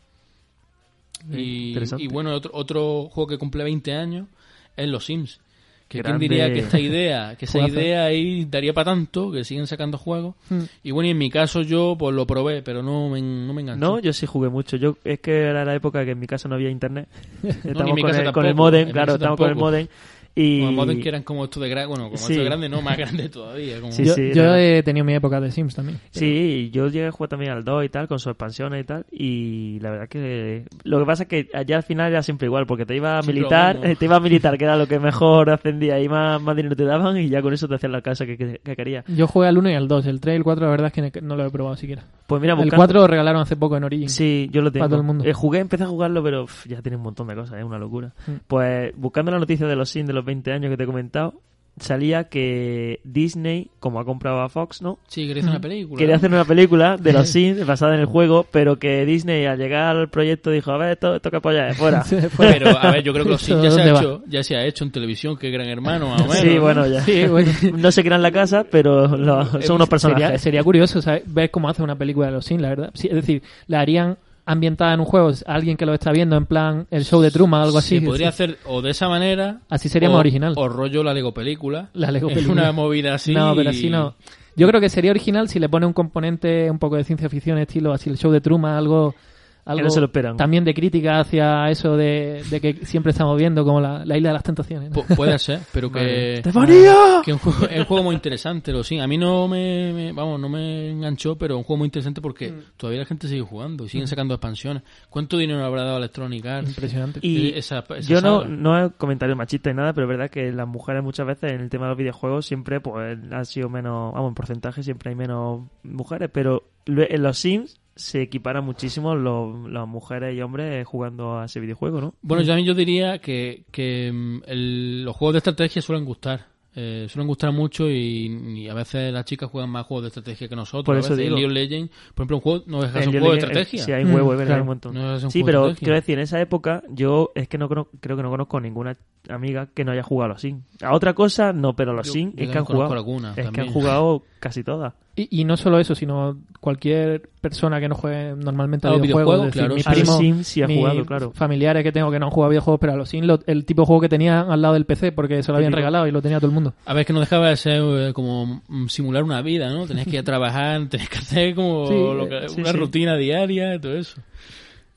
[1.31, 2.03] Y, interesante.
[2.03, 4.27] y bueno, otro, otro juego que cumple 20 años
[4.75, 5.39] es Los Sims.
[5.87, 9.67] Que quién diría que esta idea, que esa idea ahí daría para tanto, que siguen
[9.67, 10.35] sacando juegos.
[10.49, 10.61] Mm.
[10.83, 13.61] Y bueno, y en mi caso yo pues lo probé, pero no me, no me
[13.61, 13.85] enganchó.
[13.85, 14.77] No, yo sí jugué mucho.
[14.77, 17.09] Yo Es que era la época que en mi casa no había internet.
[17.43, 19.87] Estamos mi con, el, con el tampoco, modem, en claro, estamos con el modem.
[20.35, 20.61] Y...
[20.61, 22.33] Como Modern que eran como esto de grande, bueno, como Sí.
[22.33, 23.79] esto de grande, no, más grande todavía.
[23.79, 23.91] Como...
[23.91, 25.99] Sí, yo sí, yo he tenido mi época de Sims también.
[26.11, 29.05] Sí, yo llegué a jugar también al 2 y tal, con sus expansiones y tal,
[29.11, 30.65] y la verdad que...
[30.83, 33.21] Lo que pasa es que allá al final era siempre igual, porque te iba a
[33.21, 36.55] militar, eh, te iba a militar, que era lo que mejor ascendía, y más, más
[36.55, 39.05] dinero te daban, y ya con eso te hacían la casa que, que, que querías.
[39.07, 40.05] Yo jugué al 1 y al 2.
[40.05, 42.03] El 3 y el 4 la verdad es que no lo he probado siquiera.
[42.31, 42.77] Pues mira, El buscando...
[42.77, 44.07] 4 lo regalaron hace poco en Origin.
[44.07, 44.85] Sí, yo lo tengo.
[44.85, 45.25] Para todo el mundo.
[45.25, 48.13] Eh, jugué, empecé a jugarlo, pero ya tiene un montón de cosas, es una locura.
[48.25, 48.31] Mm.
[48.47, 51.33] Pues buscando la noticia de los Sims de los 20 años que te he comentado,
[51.79, 54.99] salía que Disney, como ha comprado a Fox, ¿no?
[55.07, 55.97] Sí, quería hacer una película.
[55.99, 59.57] Quería hacer una película de los Sims basada en el juego, pero que Disney al
[59.57, 62.03] llegar al proyecto dijo, a ver, esto, esto que apoya, fuera.
[62.03, 64.23] Sí, fue- Pero, a ver, yo creo que los Sims ya se, ¿Dónde ha hecho,
[64.27, 66.37] ya se ha hecho en televisión, que Gran Hermano, más o menos.
[66.39, 66.61] Sí, ¿no?
[66.61, 67.01] bueno, ya.
[67.01, 67.51] Sí, bueno.
[67.77, 70.25] No se crean la casa, pero lo- son unos personajes.
[70.25, 71.23] Sería, sería curioso ¿sabes?
[71.25, 72.91] ver cómo hace una película de los Sims, la verdad.
[72.93, 76.45] Sí, es decir, la harían ambientada en un juego, alguien que lo está viendo en
[76.45, 77.99] plan el show de Truman o algo así.
[77.99, 79.61] Se podría hacer o de esa manera.
[79.69, 80.53] Así sería o, más original.
[80.57, 81.89] O rollo la Lego película.
[81.93, 83.33] La Lego Es una movida así.
[83.33, 84.15] No, pero así no.
[84.55, 87.57] Yo creo que sería original si le pone un componente un poco de ciencia ficción,
[87.57, 89.15] estilo así el show de Truman, algo.
[89.65, 90.37] Algo no se lo esperan.
[90.37, 94.29] También de crítica hacia eso de, de que siempre estamos viendo como la, la isla
[94.29, 94.89] de las tentaciones.
[94.91, 94.95] ¿no?
[94.97, 96.35] Pu- puede ser, pero que.
[96.35, 96.95] ¡Estefanía!
[97.23, 98.99] Que un juego- es un juego muy interesante, lo sí.
[98.99, 102.21] A mí no me, me- vamos, no me enganchó, pero es un juego muy interesante
[102.21, 102.59] porque Mm.
[102.77, 104.83] todavía la gente sigue jugando y siguen sacando expansiones.
[105.09, 106.69] ¿Cuánto dinero habrá dado Electronic Arts?
[106.69, 107.19] Impresionante.
[107.23, 108.49] Y Eh, esa- esa yo no, saga.
[108.55, 111.61] no es comentario machista ni nada, pero es verdad que las mujeres muchas veces en
[111.61, 115.15] el tema de los videojuegos siempre pues han sido menos, vamos, en porcentaje siempre hay
[115.15, 121.39] menos mujeres, pero en los Sims se equiparan muchísimo los, las mujeres y hombres jugando
[121.39, 122.15] a ese videojuego, ¿no?
[122.21, 126.05] Bueno, yo, a mí yo diría que, que mm, el- los juegos de estrategia suelen
[126.05, 126.51] gustar.
[126.73, 128.27] Eh, suelen gustar mucho y,
[128.61, 130.85] y a veces las chicas juegan más juegos de estrategia que nosotros.
[130.85, 131.35] Por a eso veces digo.
[131.35, 133.83] League of Legends, por ejemplo, un juego no ser un juego de estrategia.
[133.83, 134.07] Sí, hay es
[134.45, 134.61] claro.
[134.61, 134.93] un montón.
[134.93, 137.67] No es un sí, de pero quiero decir, en esa época yo es que no
[137.67, 138.95] creo que no conozco ninguna
[139.27, 140.63] amiga que no haya jugado a los Sims.
[140.81, 142.93] A otra cosa no, pero a los Sims es que han jugado.
[142.93, 144.93] algunas es que han jugado casi todas.
[145.29, 149.01] Y, y no solo eso, sino cualquier persona que no juegue normalmente a A los
[149.01, 149.51] videojuegos.
[149.53, 151.31] videojuegos, decir, claro, Sims sí ha jugado, claro.
[151.33, 153.65] familiares que tengo que no han jugado a videojuegos, pero a los Sims lo- el
[153.65, 156.11] tipo de juego que tenía al lado del PC porque se lo habían regalado y
[156.11, 156.73] lo tenía todo el mundo.
[156.85, 159.85] A ver, que no dejaba de ser eh, como mm, simular una vida, ¿no?
[159.87, 162.77] Tenías que ir a trabajar, tenías que hacer como Sí, lo que- sí, una sí.
[162.77, 164.21] rutina diaria y todo eso.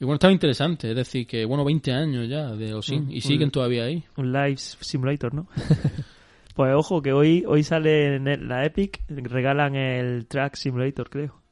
[0.00, 3.12] Y bueno, estaba interesante, es decir, que bueno, 20 años ya de los Sims Mm,
[3.12, 4.02] y siguen un- todavía ahí.
[4.16, 5.46] Un live simulator, ¿no?
[6.54, 11.43] pues ojo, que hoy, hoy sale en la Epic, regalan el Track Simulator, creo.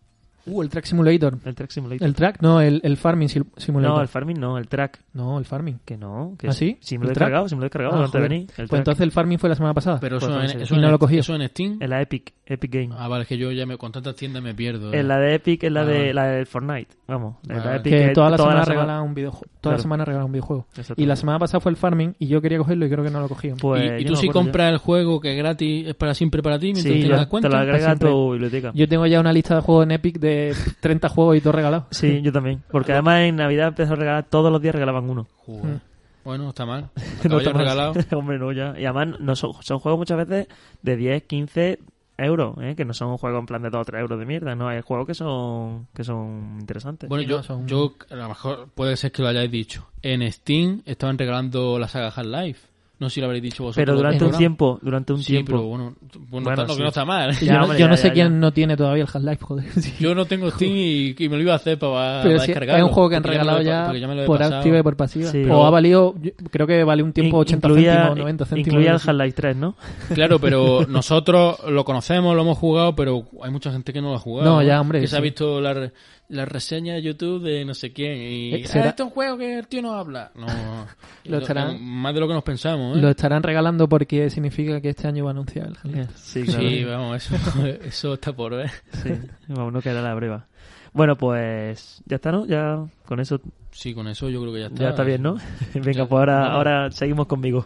[0.47, 1.39] Uh, el Track Simulator.
[1.45, 2.07] El Track Simulator.
[2.07, 3.97] El Track, no, el, el Farming Simulator.
[3.97, 5.01] no, el Farming no, el Track.
[5.15, 5.79] No, el Farming.
[5.85, 6.79] Que no, que ¿Ah, sí?
[6.81, 7.29] Sí, me lo ¿El he Track?
[7.29, 8.33] cargado, sí me lo he cargado Ah, de joder.
[8.33, 8.73] El Pues Track.
[8.79, 9.99] entonces el Farming fue la semana pasada.
[10.01, 11.19] Pero Pues eso, no en, eso Y no lo cogí.
[11.19, 11.79] eso en Steam.
[11.81, 12.89] En la Epic, Epic Game.
[12.99, 14.93] Ah, vale, es que yo ya me, con tantas tiendas me pierdo.
[14.93, 14.99] eh.
[15.01, 16.15] En la de Epic es la Ah, de vale.
[16.15, 17.37] la del Fortnite, vamos.
[17.49, 17.77] En la.
[17.77, 19.47] Epic que toda la semana semana- regalan un videojuego.
[19.61, 19.77] Toda Claro.
[19.77, 20.67] la semana regalan un videojuego.
[20.77, 21.01] Exacto.
[21.01, 23.21] Y la semana pasada fue el Farming y yo quería cogerlo y creo que no
[23.21, 23.51] lo cogí.
[23.61, 26.73] Pues, y, tú si compras el juego que es gratis, es para siempre para ti,
[26.73, 27.49] mientras Sí, te das te cuenta.
[27.49, 28.73] lo agrega a tu biblioteca.
[28.75, 30.32] Yo tengo ya una lista de juegos en Epic de
[30.81, 31.87] 30 juegos y todo regalado.
[31.91, 32.63] Sí, yo también.
[32.71, 35.27] Porque además en Navidad empezó a regalar, todos los días regalaban uno.
[35.47, 35.65] Joder.
[35.65, 35.81] Mm.
[36.25, 36.91] Bueno, no está mal.
[37.29, 37.63] No está mal.
[37.63, 37.95] regalado.
[38.17, 38.75] Hombre, no, ya.
[38.79, 40.47] Y además no son, son juegos muchas veces
[40.83, 41.79] de 10, 15
[42.19, 42.75] euros, ¿eh?
[42.77, 44.81] que no son juegos en plan de 2 o 3 euros de mierda, no, hay
[44.83, 47.09] juegos que son que son interesantes.
[47.09, 49.89] Bueno, yo, no, son- yo a lo mejor puede ser que lo hayáis dicho.
[50.03, 52.69] En Steam estaban regalando la saga Half-Life.
[53.03, 53.83] No sé si lo habréis dicho vosotros.
[53.85, 54.39] pero durante un programa.
[54.39, 55.51] tiempo, durante un Sí, tiempo.
[55.53, 56.77] pero bueno, bueno, Bueno, está- lo sí.
[56.77, 57.33] que no está mal.
[57.33, 59.45] Ya, yo no, hombre, yo ya, no sé ya, quién no tiene todavía el Half-Life,
[59.45, 59.67] joder.
[59.83, 59.95] Sí.
[59.99, 62.47] Yo no tengo Steam y, y me lo iba a hacer para, Pero para sí,
[62.53, 62.85] descargarlo.
[62.85, 64.57] es un juego que han regalado he- ya, he por pasado.
[64.59, 65.31] activa y por pasiva.
[65.31, 65.39] Sí.
[65.41, 68.45] o Pero- ha valido, yo creo que vale un tiempo In- 80 incluía, céntimos, 90
[68.47, 68.69] céntimos.
[68.69, 68.97] incluía el.
[68.97, 69.75] Half-Life 3, ¿no?
[70.15, 74.15] Claro, pero nosotros lo conocemos, lo hemos jugado, pero hay mucha gente que no lo
[74.17, 74.49] ha jugado.
[74.49, 75.93] No, ya, hombre, Que se ha visto la, re-
[76.33, 78.17] la reseña de YouTube de no sé quién.
[78.17, 78.87] Y, Eh, ¿será?
[78.87, 80.33] "Ah, este es un juego que el tío no habla.
[80.35, 80.47] No,
[81.25, 83.01] Lo estarán- Más de lo que nos pensamos, ¿eh?
[83.01, 86.09] Lo estarán regalando porque significa que este año va a anunciar el.
[86.17, 86.61] Sí, claro.
[86.69, 87.35] Sí, vamos, eso,
[87.85, 88.71] eso está por ver.
[89.03, 89.11] Sí,
[89.49, 90.47] vamos, no queda la breva.
[90.95, 92.45] Bueno, pues ya está, ¿no?
[92.47, 93.41] Ya con eso
[93.71, 94.83] Sí, con eso yo creo que ya está.
[94.83, 95.37] ya está bien, ¿no?
[95.75, 97.65] Venga, Ya, pues ahora, ahora seguimos conmigo.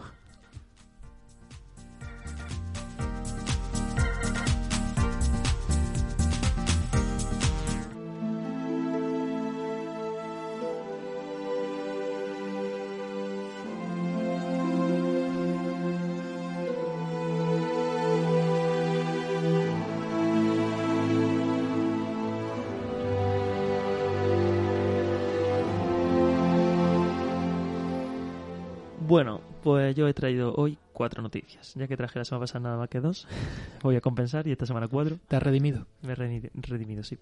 [29.17, 31.73] Bueno, pues yo he traído hoy cuatro noticias.
[31.73, 33.27] Ya que traje la semana pasada nada más que dos,
[33.81, 35.17] voy a compensar y esta semana cuatro.
[35.27, 35.87] Te has redimido.
[36.03, 37.17] Me he redi- redimido, sí.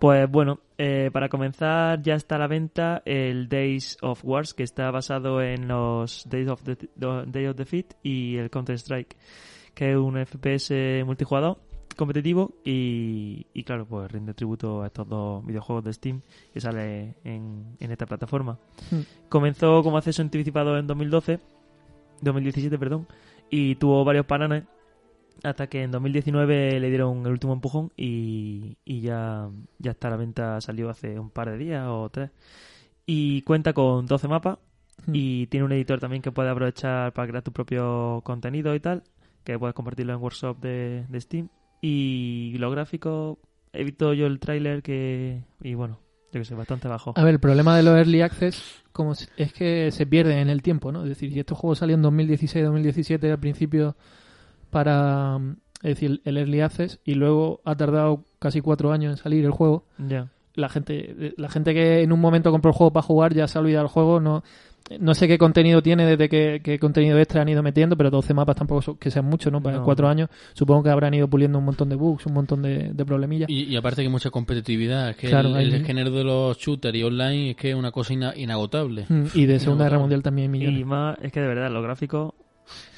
[0.00, 4.64] Pues bueno, eh, para comenzar ya está a la venta el Days of Wars, que
[4.64, 9.16] está basado en los Days of the, Day of Defeat y el Counter-Strike,
[9.74, 10.72] que es un FPS
[11.06, 11.58] multijugador
[11.98, 16.22] competitivo y, y claro, pues rinde tributo a estos dos videojuegos de Steam
[16.54, 18.58] que sale en, en esta plataforma.
[18.90, 19.00] Hmm.
[19.28, 21.40] Comenzó como acceso anticipado en 2012,
[22.22, 23.06] 2017, perdón,
[23.50, 24.64] y tuvo varios paranes
[25.42, 30.12] hasta que en 2019 le dieron el último empujón y, y ya, ya está a
[30.12, 32.30] la venta, salió hace un par de días o tres.
[33.04, 34.58] Y cuenta con 12 mapas
[35.06, 35.12] Hmm.
[35.14, 39.04] y tiene un editor también que puede aprovechar para crear tu propio contenido y tal,
[39.44, 41.48] que puedes compartirlo en workshop de, de Steam.
[41.80, 43.38] Y los gráficos,
[43.72, 45.44] he visto yo el tráiler que...
[45.62, 46.00] y bueno,
[46.32, 47.12] yo que sé, bastante bajo.
[47.16, 50.60] A ver, el problema de los Early Access como es que se pierde en el
[50.60, 51.04] tiempo, ¿no?
[51.04, 53.94] Es decir, si estos juegos salieron en 2016, 2017 al principio
[54.70, 59.16] para, mm, es decir, el Early Access y luego ha tardado casi cuatro años en
[59.16, 60.28] salir el juego, Ya.
[60.54, 63.56] la gente la gente que en un momento compró el juego para jugar ya se
[63.56, 64.42] ha olvidado el juego, no
[65.00, 68.32] no sé qué contenido tiene desde qué, qué contenido extra han ido metiendo, pero 12
[68.34, 69.62] mapas tampoco son- que sean mucho, ¿no?
[69.62, 69.84] Para No.
[69.84, 73.04] cuatro años supongo que habrán ido puliendo un montón de bugs, un montón de, de
[73.04, 73.48] problemillas.
[73.50, 76.24] Y, y aparte que hay mucha competitividad, es que Claro, el, hay- el género de
[76.24, 79.04] los shooters y online es que es una cosa ina- inagotable.
[79.08, 79.98] Mm, Y de Segunda Guerra.
[79.98, 80.80] Mundial también hay millones.
[80.80, 82.32] Y más, es que de verdad, los gráficos...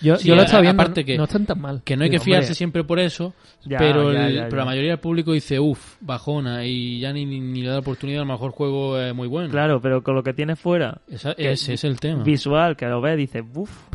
[0.00, 1.82] Yo, Sí, yo lo a- estaba viendo, aparte que- no están tan mal.
[1.84, 4.52] Que no hay que fiarse hombre, siempre por eso, Ya, pero, ya, el- ya, pero
[4.52, 4.58] ya.
[4.58, 8.22] la mayoría del público dice, uff, bajona, y ya ni, ni, ni le da oportunidad,
[8.22, 9.50] a lo mejor el juego es muy bueno.
[9.50, 12.22] Claro, pero con lo que tienes fuera, Esa- que- ese es el tema.
[12.22, 13.88] visual, que lo ves, dices, uff,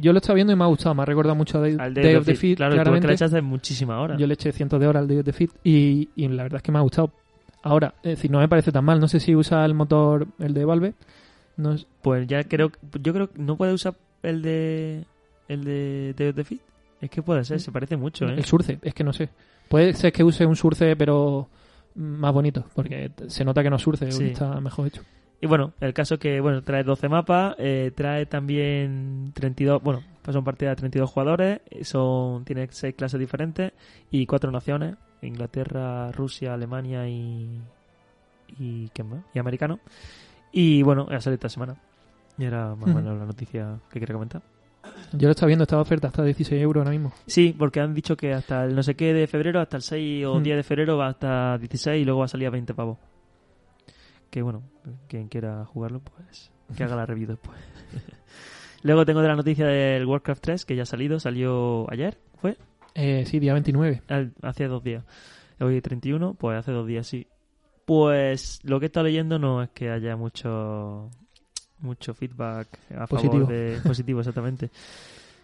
[0.00, 1.94] yo lo estaba viendo y me ha gustado, me ha recordado mucho a Day, al
[1.94, 3.06] Day Day of the Feet, Claro, tú claramente.
[3.06, 4.18] le echaste muchísimas horas.
[4.18, 6.56] Yo le eché cientos de horas al Day of the Feet y, y la verdad
[6.56, 7.10] es que me ha gustado.
[7.62, 9.00] Ahora, es decir, no me parece tan mal.
[9.00, 10.94] No sé si usa el motor, el de Valve.
[11.56, 15.04] No es- Pues ya creo, yo creo que no puede usar el de
[15.48, 16.60] el de the Feet.
[17.00, 18.34] Es que puede ser, se parece mucho, ¿eh?
[18.34, 19.28] el Surce, es que no sé.
[19.68, 21.48] Puede ser que use un Surce, pero
[21.96, 24.24] más bonito, porque se nota que no es Surce, Sí.
[24.26, 25.02] está mejor hecho.
[25.40, 30.02] Y bueno, el caso es que, bueno, trae 12 mapas, eh, trae también 32, bueno,
[30.22, 33.72] pues son partidas de 32 jugadores, son tiene 6 clases diferentes
[34.10, 37.60] y 4 naciones, Inglaterra, Rusia, Alemania y
[38.58, 39.20] y ¿qué más?
[39.34, 39.80] Y americano.
[40.52, 41.76] Y bueno, ha salido esta semana.
[42.38, 44.42] Y era más o menos la noticia que quería comentar.
[45.12, 47.12] Yo lo estaba viendo, estaba oferta hasta 16 euros ahora mismo.
[47.26, 50.26] Sí, porque han dicho que hasta el no sé qué de febrero, hasta el 6
[50.26, 50.42] o Hmm.
[50.42, 52.98] 10 de febrero va hasta 16 y luego va a salir a 20 pavos.
[54.30, 54.62] Que bueno,
[55.08, 57.56] quien quiera jugarlo, pues que haga la review después.
[58.82, 62.56] luego tengo de la noticia del Warcraft 3, que ya ha salido, salió ayer, ¿fue?
[62.94, 64.02] Eh, sí, día 29.
[64.08, 65.04] Al- hace dos días.
[65.60, 67.26] Hoy 31, pues hace dos días, sí.
[67.84, 71.10] Pues lo que he estado leyendo no es que haya mucho
[71.84, 72.66] mucho feedback
[72.98, 73.44] a Positivo.
[73.46, 74.70] favor de positivo exactamente.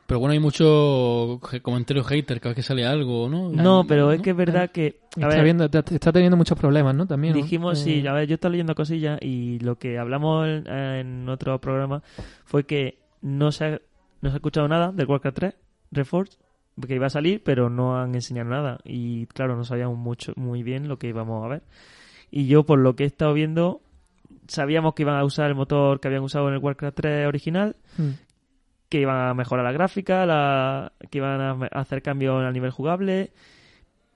[0.06, 3.48] Pero bueno, hay muchos je- comentarios haters cada vez que sale algo, ¿no?
[3.50, 6.94] No, pero es que es verdad que a Está, ver, viendo, está, teniendo muchos problemas,
[6.96, 7.06] ¿no?
[7.06, 7.34] También.
[7.34, 7.40] ¿no?
[7.40, 11.28] Dijimos, Eh, sí, a ver, yo estaba leyendo cosillas y lo que hablamos en, en
[11.28, 12.02] otro programa
[12.44, 13.70] fue que no se, ha,
[14.20, 15.54] no se ha escuchado nada del Warcraft 3
[15.92, 16.32] Reforged,
[16.88, 18.78] que iba a salir, pero no han enseñado nada.
[18.84, 21.62] Y claro, no sabíamos mucho, muy bien lo que íbamos a ver.
[22.32, 23.80] Y yo, por lo que he estado viendo,
[24.48, 27.76] sabíamos que iban a usar el motor que habían usado en el Warcraft 3 original,
[27.98, 28.10] mm.
[28.88, 33.30] que iban a mejorar la gráfica, la, que iban a hacer cambios a nivel jugable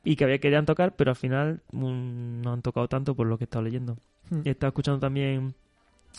[0.04, 3.38] y que había querían tocar, pero al final mm, no han tocado tanto por lo
[3.38, 3.96] que he estado leyendo.
[4.30, 4.40] Mm.
[4.44, 5.54] He estado escuchando también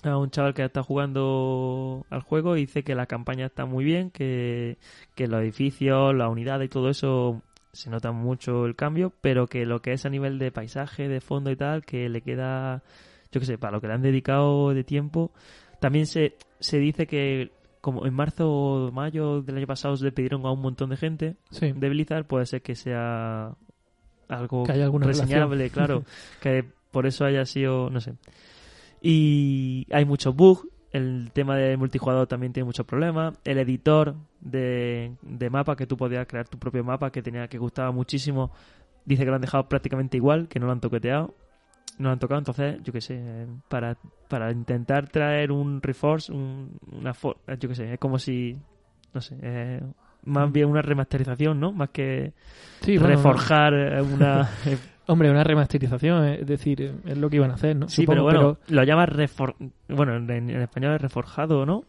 [0.03, 3.85] a un chaval que está jugando al juego y dice que la campaña está muy
[3.85, 4.77] bien, que,
[5.15, 9.65] que los edificios, las unidades y todo eso se nota mucho el cambio, pero que
[9.65, 12.83] lo que es a nivel de paisaje, de fondo y tal, que le queda,
[13.35, 15.31] yo qué sé, para lo que le han dedicado de tiempo.
[15.81, 20.45] También se, se dice que como en marzo o mayo del año pasado le pidieron
[20.45, 21.73] a un montón de gente Sí.
[21.73, 23.53] de Blizzard, puede ser que sea
[24.29, 26.03] algo Que haya reseñable, claro,
[26.41, 28.13] que por eso haya sido, no sé.
[29.01, 35.11] Y hay muchos bugs, el tema del multijugador también tiene muchos problemas, el editor de,
[35.21, 38.51] de mapa, que tú podías crear tu propio mapa, que tenía que gustaba muchísimo,
[39.03, 41.35] dice que lo han dejado prácticamente igual, que no lo han toqueteado,
[41.97, 47.13] no han tocado, entonces, yo qué sé, para, para intentar traer un Reforce, un, una,
[47.13, 48.57] for- yo qué sé, es como si,
[49.13, 49.81] no sé, eh,
[50.25, 51.71] más bien una remasterización, ¿no?
[51.71, 52.33] Más que
[52.81, 54.49] Sí, bueno, reforjar eh, una...
[55.07, 57.87] Hombre, una remasterización, es decir, es lo que iban a hacer, ¿no?
[57.87, 59.55] sí, Supongo, pero bueno, lo llamas refor...
[59.87, 61.83] Bueno, en, en español es reforjado, ¿no?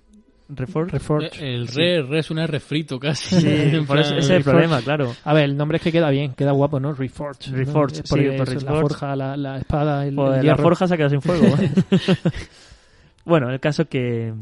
[0.48, 0.92] Reforge.
[0.92, 1.26] Reforge.
[1.40, 3.40] Eh, El re, re es un refrito casi.
[3.40, 5.12] Sí, por eso ese es el problema, claro.
[5.24, 6.92] A ver, el nombre es que queda bien, queda guapo, ¿no?
[6.92, 7.50] Reforge.
[7.50, 7.56] ¿no?
[7.56, 10.86] Reforge, Es por sí, eso, por la forja, la, la espada, el, el la forja
[10.86, 11.46] se ha quedado sin fuego.
[13.24, 14.34] bueno, el caso que,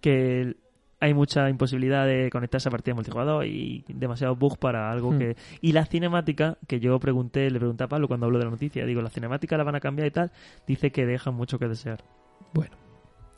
[0.00, 0.54] que
[1.00, 5.18] hay mucha imposibilidad de conectarse a partida de multijugador y demasiados bugs para algo Hmm.
[5.18, 5.36] que...
[5.60, 8.86] Y la cinemática, que yo pregunté, le pregunté a Pablo cuando habló de la noticia,
[8.86, 10.30] digo, ¿la cinemática la van a cambiar y tal?
[10.66, 12.02] Dice que dejan mucho que desear.
[12.54, 12.85] Bueno.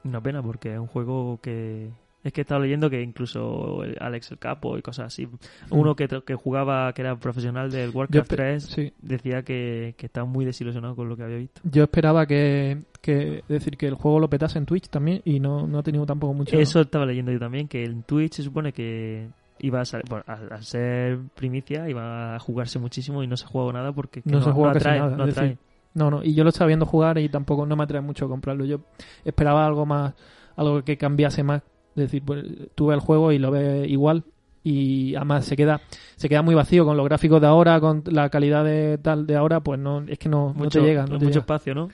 [0.04, 1.90] Una pena porque es un juego que...
[2.24, 5.28] Es que he estado leyendo que incluso el Alex el Capo y cosas así.
[5.70, 8.92] Uno que, que jugaba, que era profesional del Warcraft espe- 3, sí.
[9.00, 11.61] decía que, que estaba muy desilusionado con lo que había visto.
[11.62, 15.68] Yo esperaba que, que decir que el juego lo petase en Twitch también y no,
[15.68, 16.58] no ha tenido tampoco mucho.
[16.58, 19.28] Eso estaba leyendo yo también, que en Twitch se supone que
[19.61, 23.44] iba a, sal- bueno, a, a ser primicia, iba a jugarse muchísimo y no se
[23.44, 25.48] ha jugado nada porque que No se casi atrae, nada, no atrae.
[25.50, 25.58] decir,
[25.94, 28.64] No, no, y yo lo estaba viendo jugar y tampoco no me atrae mucho comprarlo.
[28.64, 28.81] Yo
[29.24, 30.14] esperaba algo más,
[30.57, 31.62] algo que cambiase más.
[31.96, 34.24] Es decir, pues tú ves el juego y lo ves igual
[34.62, 35.81] y además se queda
[36.16, 39.37] se queda muy vacío con los gráficos de ahora, con la calidad de tal de
[39.37, 41.03] ahora, pues no es que no, no mucho, te llega.
[41.03, 41.38] No, te mucho llega.
[41.40, 41.88] espacio, ¿no?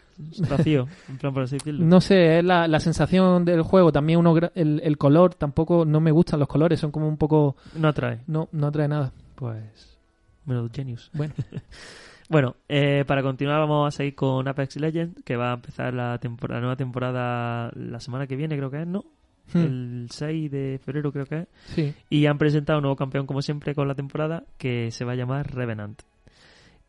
[0.51, 1.85] Vacío, en plan por así decirlo.
[1.85, 3.93] No sé, es la, la sensación del juego.
[3.93, 7.57] También uno, el, el color, tampoco no me gustan los colores, son como un poco.
[7.77, 8.21] No atrae.
[8.27, 9.13] No, no atrae nada.
[9.37, 9.99] Pues.
[10.47, 11.11] Menos genius.
[11.15, 11.35] Bueno.
[12.29, 16.19] Bueno, eh, para continuar vamos a seguir con Apex Legends, que va a empezar la,
[16.49, 19.05] la nueva temporada la semana que viene, creo que es, ¿no?
[19.53, 21.49] Hmm, El 6 de febrero creo que es.
[21.67, 21.95] Sí.
[22.09, 25.17] Y han presentado un nuevo campeón, como siempre, con la temporada, que se va a
[25.17, 26.03] llamar Revenant.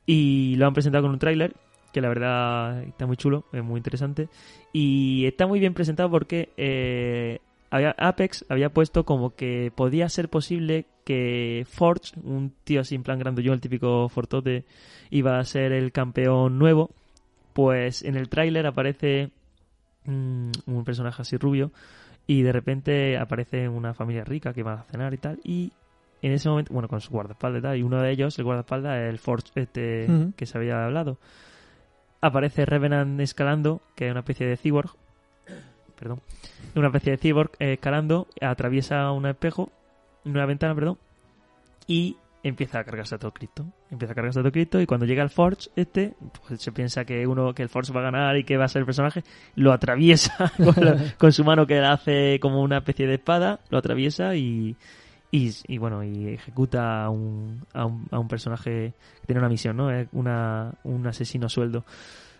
[0.05, 1.53] Y lo han presentado con un tráiler,
[1.91, 4.29] que la verdad está muy chulo, es muy interesante.
[4.71, 7.39] Y está muy bien presentado porque eh,
[7.75, 13.03] había, Apex había puesto como que podía ser posible que Forge, un tío así en
[13.03, 14.63] plan grandullón, el típico Fortote,
[15.09, 16.89] iba a ser el campeón nuevo.
[17.53, 19.31] Pues en el tráiler aparece
[20.05, 21.71] mm, un personaje así rubio
[22.27, 25.71] y de repente aparece una familia rica que va a cenar y tal y
[26.21, 28.97] en ese momento, bueno, con su guardaespaldas y tal, y uno de ellos, el guardaespaldas,
[28.99, 31.19] es el Forge este que se había hablado.
[32.21, 34.91] Aparece Revenant escalando, que es una especie de cyborg,
[35.99, 36.21] perdón,
[36.75, 39.71] una especie de cyborg eh, escalando, atraviesa un espejo,
[40.25, 40.97] una ventana, perdón,
[41.87, 43.65] y empieza a cargarse a todo Cristo.
[43.89, 46.13] Empieza a cargarse a todo Cristo y cuando llega el Forge este,
[46.47, 48.67] pues se piensa que uno que el Forge va a ganar y que va a
[48.67, 49.23] ser el personaje,
[49.55, 53.77] lo atraviesa con, la- con su mano que hace como una especie de espada, lo
[53.77, 54.75] atraviesa y
[55.31, 59.49] y, y, bueno, y ejecuta a un, a un, a un personaje que tiene una
[59.49, 59.91] misión, ¿no?
[59.91, 61.83] Es una, un asesino sueldo.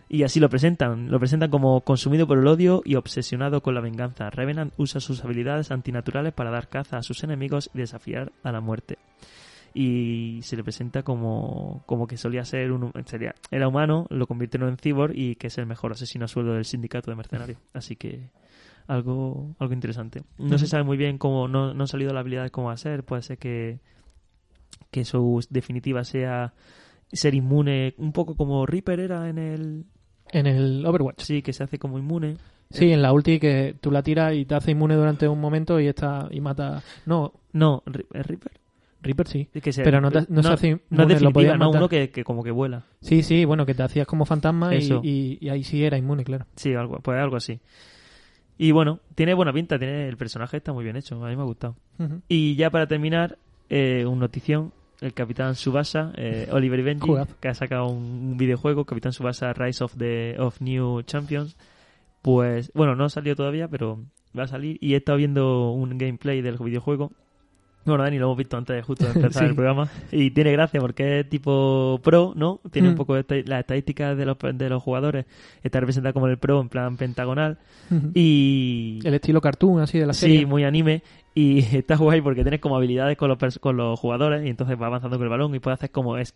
[0.08, 1.10] Y así lo presentan.
[1.10, 4.30] Lo presentan como consumido por el odio y obsesionado con la venganza.
[4.30, 8.62] Revenant usa sus habilidades antinaturales para dar caza a sus enemigos y desafiar a la
[8.62, 8.98] muerte.
[9.74, 14.70] Y se le presenta como, como que solía ser un sería, era humano, lo convirtieron
[14.70, 17.58] en cyborg y que es el mejor asesino a sueldo del sindicato de mercenarios.
[17.74, 18.30] Así que
[18.88, 20.24] algo, algo interesante.
[20.38, 22.74] No se sabe muy bien cómo, no, no han salido la habilidad de cómo va
[22.74, 23.04] a ser.
[23.04, 23.80] Puede ser que,
[24.92, 26.54] que su definitiva sea
[27.12, 29.86] ser inmune, un poco como Reaper era en el.
[30.38, 31.22] En el Overwatch.
[31.24, 32.36] Sí, que se hace como inmune.
[32.70, 35.80] Sí, en la ulti que tú la tiras y te hace inmune durante un momento
[35.80, 36.82] y está y mata.
[37.06, 38.52] No, No, ¿es Reaper.
[39.02, 39.48] Reaper sí.
[39.54, 41.70] Es que se- Pero no, te- no se hace no es inmune, lo podías no,
[41.70, 42.84] uno que, que como que vuela.
[43.02, 45.00] Sí, sí, bueno, que te hacías como fantasma y, Eso.
[45.04, 46.48] y, y ahí sí era inmune, claro.
[46.56, 47.60] Sí, algo, pues algo así.
[48.58, 51.42] Y bueno, tiene buena pinta, tiene el personaje está muy bien hecho, a mí me
[51.44, 51.76] ha gustado.
[52.28, 53.38] Y ya para terminar,
[53.70, 54.74] eh, un notición.
[55.06, 59.84] El Capitán Subasa, eh, Oliver y Benji, que ha sacado un, videojuego, Capitán Subasa Rise
[59.84, 61.56] of the of New Champions.
[62.22, 64.00] Pues, bueno, no ha salido todavía, pero
[64.38, 64.78] va a salir.
[64.82, 67.12] Y he estado viendo un gameplay del videojuego.
[67.86, 69.50] Bueno, Dani, lo hemos visto antes justo de empezar Sí.
[69.50, 69.88] el programa.
[70.12, 72.60] Y tiene gracia porque es tipo pro, ¿no?
[72.72, 72.98] Tiene un Mm.
[72.98, 75.28] poco de las estadísticas de los, de los jugadores.
[75.62, 77.60] Está representada como el pro, en plan pentagonal.
[78.16, 80.46] Y, El estilo cartoon así de la Sí, serie.
[80.48, 81.04] muy anime.
[81.36, 84.88] Y está guay porque tienes como habilidades con los, con los jugadores y entonces va
[84.88, 86.18] avanzando con el balón y puedes hacer como...
[86.18, 86.34] Es,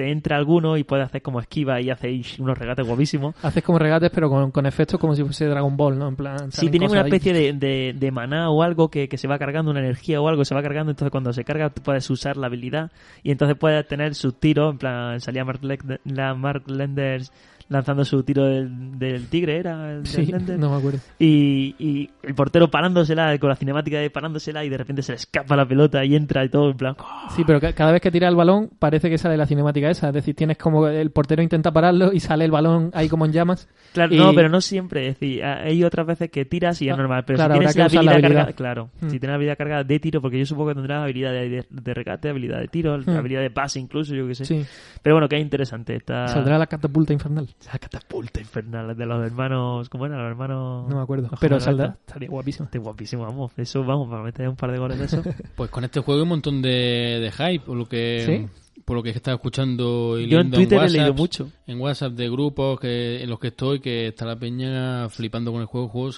[0.00, 3.34] te entra alguno y puedes hacer como esquiva y hacéis unos regates guapísimos.
[3.42, 6.08] Haces como regates, pero con, con efectos como si fuese Dragon Ball, ¿no?
[6.08, 6.50] En plan.
[6.50, 9.38] Si salen tienes una especie de, de, de maná o algo que, que se va
[9.38, 12.38] cargando, una energía o algo se va cargando, entonces cuando se carga tú puedes usar
[12.38, 12.90] la habilidad
[13.22, 15.60] y entonces puedes tener sus tiros, en plan salía Mark,
[16.04, 17.30] la Mark Lenders
[17.70, 19.92] lanzando su tiro del, del tigre, ¿era?
[19.92, 20.98] El Sí, no me acuerdo.
[21.18, 25.16] Y, y el portero parándosela, con la cinemática de parándosela, y de repente se le
[25.16, 26.96] escapa la pelota y entra y todo, en plan.
[27.36, 30.08] Sí, pero ca- cada vez que tira el balón parece que sale la cinemática esa.
[30.08, 33.32] Es decir, tienes como el portero intenta pararlo y sale el balón ahí como en
[33.32, 33.68] llamas.
[33.94, 35.06] Claro, Y- no, pero no siempre.
[35.08, 37.24] Es decir, hay otras veces que tiras y es Ah, normal.
[37.24, 38.30] Pero claro, si tienes la habilidad, la habilidad.
[38.32, 41.32] cargada, claro, si tienes la habilidad cargada de tiro, porque yo supongo que tendrás habilidad
[41.32, 43.10] de, de, de regate, habilidad de tiro, Hmm.
[43.10, 44.44] habilidad de pase incluso, yo que sé.
[44.44, 44.64] Sí.
[45.02, 45.94] Pero bueno, que es interesante.
[45.94, 47.46] Está Saldrá la catapulta infernal.
[47.60, 49.88] Esa catapulta infernal de los hermanos.
[49.88, 50.88] ¿Cómo eran los hermanos?
[50.88, 51.28] No me acuerdo.
[51.30, 51.96] los Pero saldrá.
[52.06, 52.64] Estaría guapísimo.
[52.64, 53.52] Este guapísimo, vamos.
[53.56, 55.22] Eso, vamos, para meter un par de goles de eso.
[55.56, 58.62] Pues con este juego hay un montón de, de hype, por lo que ¿Sí?
[58.84, 61.50] por lo que he estado escuchando y yo en Twitter he WhatsApp, leído mucho.
[61.66, 65.60] En WhatsApp de grupos que en los que estoy, que está la peña flipando con
[65.60, 65.86] el juego.
[65.86, 66.10] El juego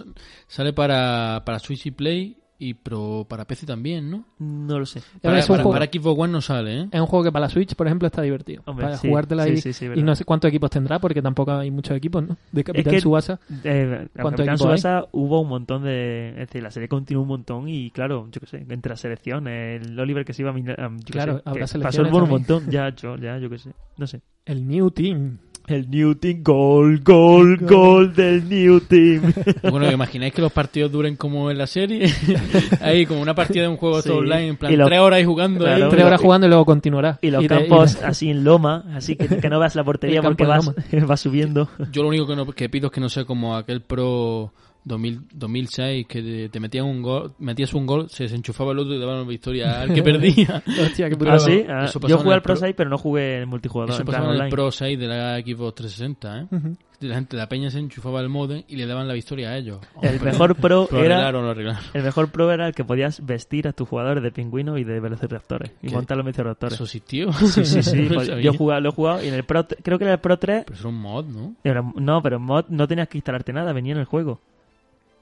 [0.46, 4.24] sale para, para Switch y Play y pero para PC también, ¿no?
[4.38, 5.02] No lo sé.
[5.20, 6.88] Para, es un para- juego- para Xbox One no sale, ¿eh?
[6.92, 8.62] Es un juego que para la Switch, por ejemplo, está divertido.
[8.66, 9.56] Hombre, para sí, jugártela sí, ahí.
[9.58, 12.36] sí, sí, y no sé cuántos equipos tendrá, porque tampoco hay muchos equipos, ¿no?
[12.52, 13.40] De Capitán que- Subasa.
[13.64, 14.56] Eh, la ¿Cuánto Capitán?
[14.56, 16.30] Tsubasa hubo un montón de...
[16.30, 19.82] Es decir, la serie continuó un montón y claro, yo qué sé, entre las selecciones,
[19.86, 20.54] el Oliver que se iba a...
[20.54, 20.62] yo
[21.10, 23.70] Claro, sé, habrá que selecciones Pasó por un montón, ya, yo, ya, yo qué sé,
[23.96, 24.20] no sé.
[24.44, 25.38] El New Team.
[25.68, 29.32] El New Team, gol, gol, gol del New Team.
[29.70, 32.12] Bueno, ¿os imagináis que los partidos duren como en la serie?
[32.80, 34.08] ahí, como una partida de un juego Sí.
[34.08, 35.64] esto online, en plan, Y lo- tres horas ahí jugando.
[35.64, 35.84] Claro.
[35.84, 35.90] ahí.
[35.90, 37.18] Tres horas jugando y luego continuará.
[37.22, 40.44] y los campos te- así en loma, así que, que no veas la portería porque
[40.44, 40.70] vas,
[41.06, 41.68] vas subiendo.
[41.92, 44.52] Yo lo único que, no, que pido es que no sea como aquel Pro
[44.84, 48.98] 2000, 2006 que te, metían un gol, metías un gol, se desenchufaba el otro y
[48.98, 50.62] daban una victoria al que perdía.
[50.82, 53.42] Hostia, qué Ah, sí, ah, yo jugué al el Pro Pro- 6, pero no jugué
[53.42, 54.50] en multijugador, Eso en pasaba en el.
[54.50, 56.46] Pro 6 de la Xbox 360, ¿eh?
[56.50, 56.76] Ujú.
[57.00, 59.80] La gente, la peña se enchufaba el modem y le daban la victoria a ellos.
[60.00, 63.66] El Hombre, mejor Pro Lo era lo el mejor Pro era el que podías vestir
[63.66, 66.74] a tus jugadores de pingüino y de velociraptores y montar los velociraptores.
[66.74, 67.32] Eso existió.
[67.32, 68.02] Sí, sí, sí.
[68.02, 68.42] No pues sabía.
[68.44, 70.38] yo he jugado, lo he jugado y en el Pro, creo que era el Pro
[70.38, 71.54] 3 Pero eso era un mod, ¿no?
[71.64, 74.40] Era- no, pero en mod no tenías que instalarte nada, venía en el juego.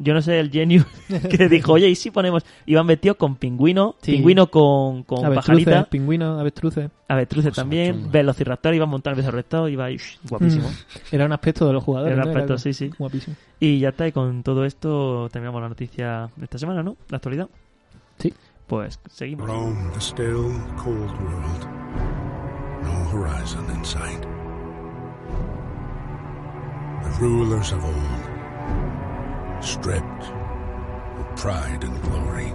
[0.03, 0.87] Yo no sé, el genio
[1.31, 2.43] que dijo, oye, ¿y si ponemos?
[2.65, 4.13] Iban vestidos con pingüino, Sí.
[4.13, 6.91] pingüino con, con Avestruces, pajarita, pingüinos, avestruces.
[7.07, 8.11] avestruces Cosa también, chunga.
[8.11, 10.69] velociraptor, iban montando el velociraptor, iba shh, guapísimo.
[10.71, 11.15] Mm.
[11.15, 12.15] Era un aspecto de los jugadores.
[12.15, 12.35] Era un ¿no?
[12.39, 12.91] aspecto, sí, sí.
[12.99, 13.37] Guapísimo.
[13.61, 16.97] Y ya está, y con todo esto terminamos la noticia de esta semana, ¿no?
[17.11, 17.49] La actualidad.
[18.19, 18.33] Sí.
[18.67, 19.49] Pues seguimos.
[19.49, 20.51] Roam the still,
[20.83, 21.67] cold world.
[22.85, 24.23] No horizon in sight.
[27.03, 28.29] The rulers of old,
[29.63, 32.55] stripped of pride and glory.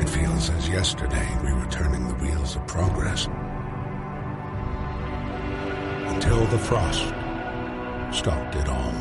[0.00, 3.26] It feels as yesterday we were turning the wheels of progress.
[6.06, 7.04] Until the frost
[8.16, 8.94] stopped it all.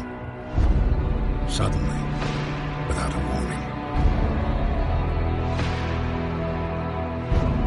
[1.47, 2.01] Suddenly,
[2.87, 3.63] without a warning.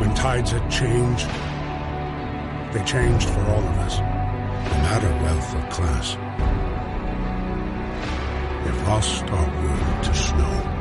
[0.00, 1.28] When tides had changed,
[2.74, 6.16] they changed for all of us, no matter wealth or class.
[8.86, 10.80] Lost our snow.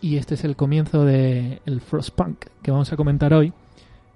[0.00, 3.52] Y este es el comienzo de el Frostpunk que vamos a comentar hoy.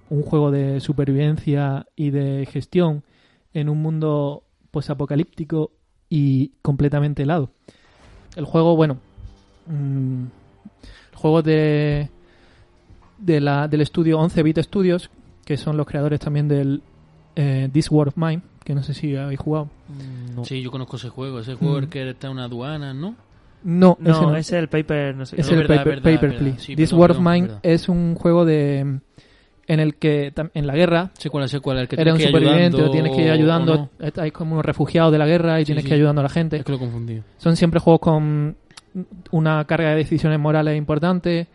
[0.09, 3.05] Un juego de supervivencia y de gestión
[3.53, 5.73] en un mundo pues apocalíptico
[6.09, 7.51] y completamente helado.
[8.37, 8.99] El juego, bueno,
[9.67, 10.25] mm,
[11.13, 12.09] el juego de,
[13.19, 15.11] de la, del estudio 11-bit Studios,
[15.45, 16.83] que son los creadores también del
[17.37, 19.67] eh, This War of Mine, que no sé si habéis jugado.
[19.89, 21.41] Mm, No, Sí, yo conozco ese juego.
[21.41, 21.83] Ese juego Mm.
[21.85, 23.15] el que está en una aduana, ¿no?
[23.65, 24.37] No, ese no, no.
[24.37, 25.41] es el paper, no sé.
[25.41, 26.43] Es No, el verdad, Paper, verdad, Paper verdad.
[26.45, 26.61] Please.
[26.65, 27.61] Sí, This perdón, War of perdón, Mine verdad.
[27.63, 28.99] es un juego de
[29.69, 31.79] en el que tam- en la guerra Sé cuál cuál.
[31.79, 33.77] El que eres un que superviviente o ayudando tienes que ir ayudando.
[34.01, 34.23] no.
[34.23, 35.89] Hay como unos refugiados de la guerra y Sí, tienes sí.
[35.89, 36.57] que ir ayudando a la gente.
[36.57, 37.23] Es que lo he confundido.
[37.39, 38.57] Son siempre juegos con
[39.31, 41.49] una carga de decisiones morales importante.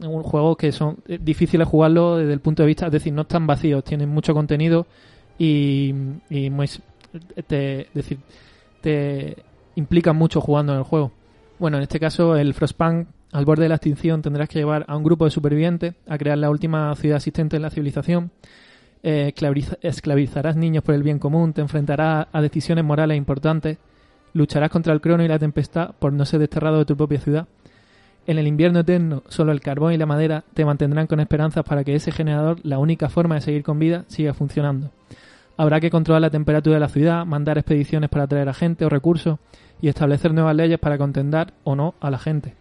[0.00, 3.22] Un juego que son eh, difíciles jugarlo desde el punto de vista, es decir, no
[3.22, 4.86] están vacíos, tienen mucho contenido
[5.38, 5.94] y,
[7.46, 9.36] te,
[9.74, 11.12] implican mucho jugando en el juego.
[11.58, 14.96] Bueno, en este caso, el Frostpunk, al borde de la extinción, tendrás que llevar a
[14.96, 18.30] un grupo de supervivientes a crear la última ciudad existente en la civilización.
[19.02, 23.78] Eh, esclaviza- esclavizarás niños por el bien común, te enfrentarás a decisiones morales importantes,
[24.34, 27.46] lucharás contra el crono y la tempestad por no ser desterrado de tu propia ciudad.
[28.26, 31.82] En el invierno eterno, solo el carbón y la madera te mantendrán con esperanzas para
[31.82, 34.90] que ese generador, la única forma de seguir con vida, siga funcionando.
[35.56, 38.88] Habrá que controlar la temperatura de la ciudad, mandar expediciones para traer a gente o
[38.88, 39.38] recursos
[39.80, 42.54] y establecer nuevas leyes para contendar o no a la gente.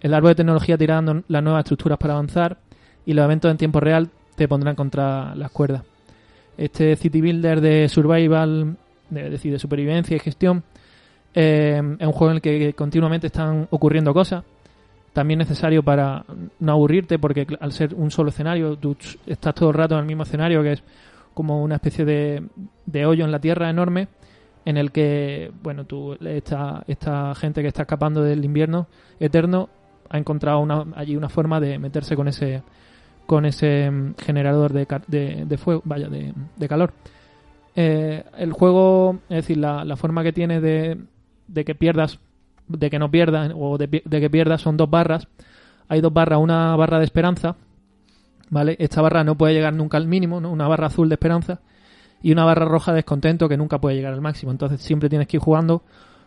[0.00, 2.58] El árbol de tecnología dando las nuevas estructuras para avanzar
[3.06, 5.82] y los eventos en tiempo real te pondrán contra las cuerdas.
[6.58, 8.76] Este City Builder de Survival,
[9.10, 10.64] de, decir, de supervivencia y gestión,
[11.38, 14.42] eh, es un juego en el que continuamente están ocurriendo cosas.
[15.12, 16.24] También necesario para
[16.60, 20.06] no aburrirte, porque al ser un solo escenario, tú estás todo el rato en el
[20.06, 20.82] mismo escenario, que es
[21.34, 22.42] como una especie de,
[22.86, 24.08] de hoyo en la tierra enorme,
[24.64, 28.86] en el que, bueno, tú, esta, gente que está escapando del invierno
[29.20, 29.68] eterno
[30.08, 32.62] ha encontrado una, allí una forma de meterse con ese
[33.26, 36.92] con ese mm, generador de, de, de fuego, vaya, de, de calor.
[37.74, 40.96] Eh, el juego, es decir, la, la forma que tiene de,
[41.48, 42.18] de que pierdas,
[42.68, 45.28] de que no pierdas, o de, de que pierdas son dos barras.
[45.88, 47.56] Hay dos barras, una barra de esperanza,
[48.50, 48.76] ¿vale?
[48.78, 50.50] Esta barra no puede llegar nunca al mínimo, ¿no?
[50.50, 51.60] Una barra azul de esperanza
[52.22, 54.50] y una barra roja de descontento que nunca puede llegar al máximo.
[54.50, 55.82] Entonces siempre tienes que ir jugando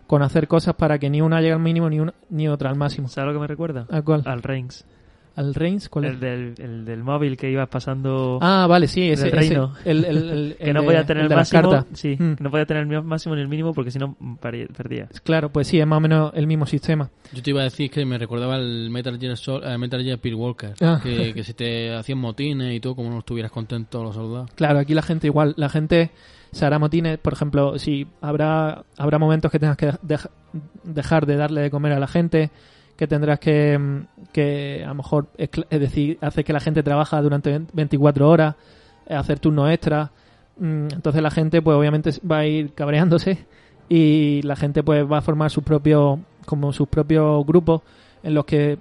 [0.07, 2.76] con hacer cosas para que ni una llegue al mínimo ni una ni otra al
[2.76, 3.07] máximo.
[3.07, 3.86] ¿Sabes lo que me recuerda?
[3.91, 4.24] ¿A cuál?
[4.26, 4.86] Al Reigns.
[5.40, 6.12] Al Reigns, ¿cuál es?
[6.14, 8.40] El del, el del móvil que ibas pasando.
[8.42, 9.74] Ah, vale, sí, ese, del ese- reino.
[9.86, 11.86] el, el- el- que no podía tener el máximo.
[11.94, 12.36] Sí, Mm.
[12.36, 15.08] que no podía tener el máximo ni el mínimo porque si no perdía.
[15.24, 17.10] Claro, pues sí, es más o menos el mismo sistema.
[17.34, 20.20] Yo te iba a decir que me recordaba el Metal Gear, Sol, eh, Metal Gear
[20.20, 21.00] Peer Walker, Ah.
[21.02, 24.50] que, que se te hacían motines y todo, como no estuvieras contentos los soldados.
[24.56, 26.12] Claro, aquí la gente igual, la gente
[26.52, 30.30] se hará motines, por ejemplo, si habrá habrá momentos que tengas que dej-
[30.84, 32.50] dejar de darle de comer a la gente,
[33.00, 37.22] que tendrás que, mm, que a lo mejor, es, decir, hacer que la gente trabaja
[37.22, 38.56] durante 20 24 horas,
[39.08, 40.10] eh, hacer turnos extras,
[40.60, 43.45] Mm, entonces la gente pues obviamente va a ir cabreándose
[43.88, 47.82] y la gente pues va a formar sus propios, como sus propios grupos
[48.24, 48.78] en los que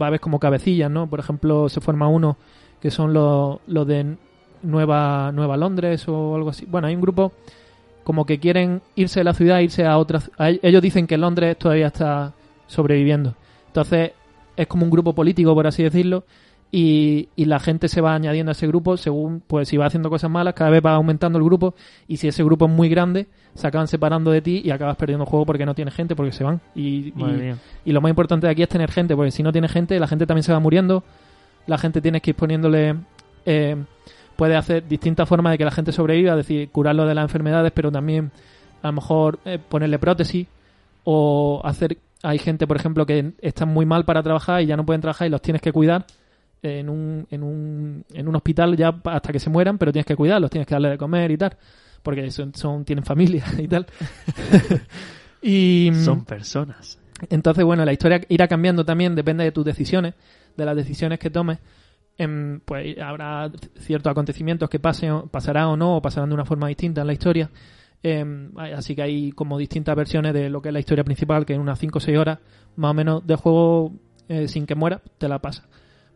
[0.00, 1.08] va a haber como cabecillas, ¿no?
[1.08, 2.36] Por ejemplo, se forma uno
[2.80, 4.16] que son los, los de
[4.62, 6.64] Nueva, Nueva Londres o algo así.
[6.66, 7.32] Bueno, hay un grupo
[8.04, 10.30] como que quieren irse de la ciudad, irse a otras.
[10.38, 12.34] Ellos dicen que Londres todavía está
[12.68, 13.34] sobreviviendo.
[13.80, 14.12] Entonces,
[14.56, 16.24] es como un grupo político, por así decirlo,
[16.72, 20.08] y, y la gente se va añadiendo a ese grupo según, pues, si va haciendo
[20.10, 21.74] cosas malas, cada vez va aumentando el grupo,
[22.08, 25.24] y si ese grupo es muy grande, se acaban separando de ti y acabas perdiendo
[25.24, 26.60] el juego porque no tiene gente, porque se van.
[26.74, 27.12] Y, y-
[27.84, 30.06] y lo más importante de aquí es tener gente, porque si no tiene gente, la
[30.08, 31.04] gente también se va muriendo.
[31.66, 32.96] La gente tiene que ir poniéndole.
[33.44, 33.76] eh,
[34.36, 37.72] puede hacer distintas formas de que la gente sobreviva, es decir, curarlo de las enfermedades,
[37.74, 38.30] pero también
[38.82, 40.46] a lo mejor eh, ponerle prótesis
[41.04, 41.96] o hacer.
[42.22, 45.28] Hay gente, por ejemplo, que están muy mal para trabajar y ya no pueden trabajar
[45.28, 46.06] y los tienes que cuidar
[46.62, 50.16] en un, en un, en un hospital ya hasta que se mueran, pero tienes que
[50.16, 51.56] cuidarlos, tienes que darle de comer y tal,
[52.02, 53.86] porque son, son tienen familia y tal.
[55.42, 56.98] y Son personas.
[57.30, 60.14] entonces, bueno, la historia irá cambiando también, depende de tus decisiones,
[60.56, 61.58] de las decisiones que tomes.
[62.18, 66.68] Em, pues habrá ciertos acontecimientos que pasen, pasarán o no, o pasarán de una forma
[66.68, 67.50] distinta en la historia.
[68.08, 71.54] Em, así que hay como distintas versiones de lo que es la historia principal, que
[71.54, 72.38] en unas 5 o 6 horas,
[72.76, 73.92] más o menos, de juego
[74.28, 75.64] eh, sin que muera, te la pasa.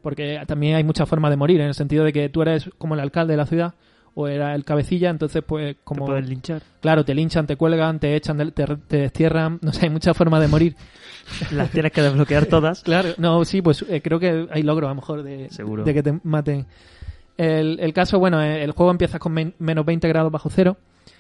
[0.02, 2.94] Porque también hay muchas formas de morir, en el sentido de que tú eres como
[2.94, 3.74] el alcalde de la ciudad,
[4.14, 6.06] o era el cabecilla, entonces pues Te como...
[6.06, 6.62] pueden linchar.
[6.80, 10.40] Claro, te linchan, te cuelgan, te echan, te, te destierran, no sé, hay muchas formas
[10.40, 10.76] de morir.
[11.52, 12.82] Las tienes que desbloquear todas.
[12.84, 15.82] Claro, no, sí, pues eh, creo que hay logro a lo mejor de, Seguro.
[15.84, 16.66] de que te maten.
[17.36, 20.76] El, el caso, bueno, eh, el juego empieza con men- menos 20 grados bajo cero.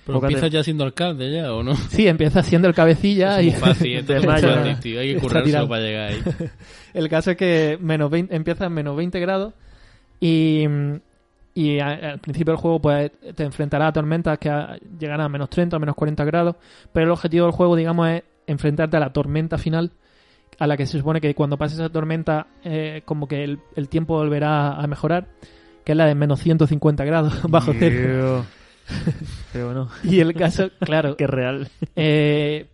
[0.06, 0.34] Pero Fíjate.
[0.34, 1.74] empiezas ya siendo alcalde ya, ¿o no?
[1.76, 4.46] Sí, empieza siendo el cabecilla Es y muy fácil, entonces Del es Maya.
[4.48, 6.22] muy fácil, tío, hay que currárselo para llegar ahí.
[6.94, 9.54] el caso es que menos 20, empieza en menos 20 grados
[10.20, 10.64] y,
[11.54, 14.50] y a- al principio del juego pues te enfrentará a tormentas que
[14.98, 16.56] llegarán a menos 30 o menos 40 grados,
[16.92, 19.92] pero el objetivo del juego, digamos, es enfrentarte a la tormenta final
[20.58, 23.88] a la que se supone que cuando pase esa tormenta eh, como que el, el
[23.88, 25.28] tiempo volverá a mejorar,
[25.84, 28.44] que es la de menos 150 grados bajo cero.
[29.52, 31.68] Pero bueno, Y el caso, claro, que es real.
[31.96, 32.68] eh,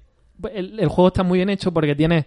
[0.55, 2.27] el, el juego está muy bien hecho porque tiene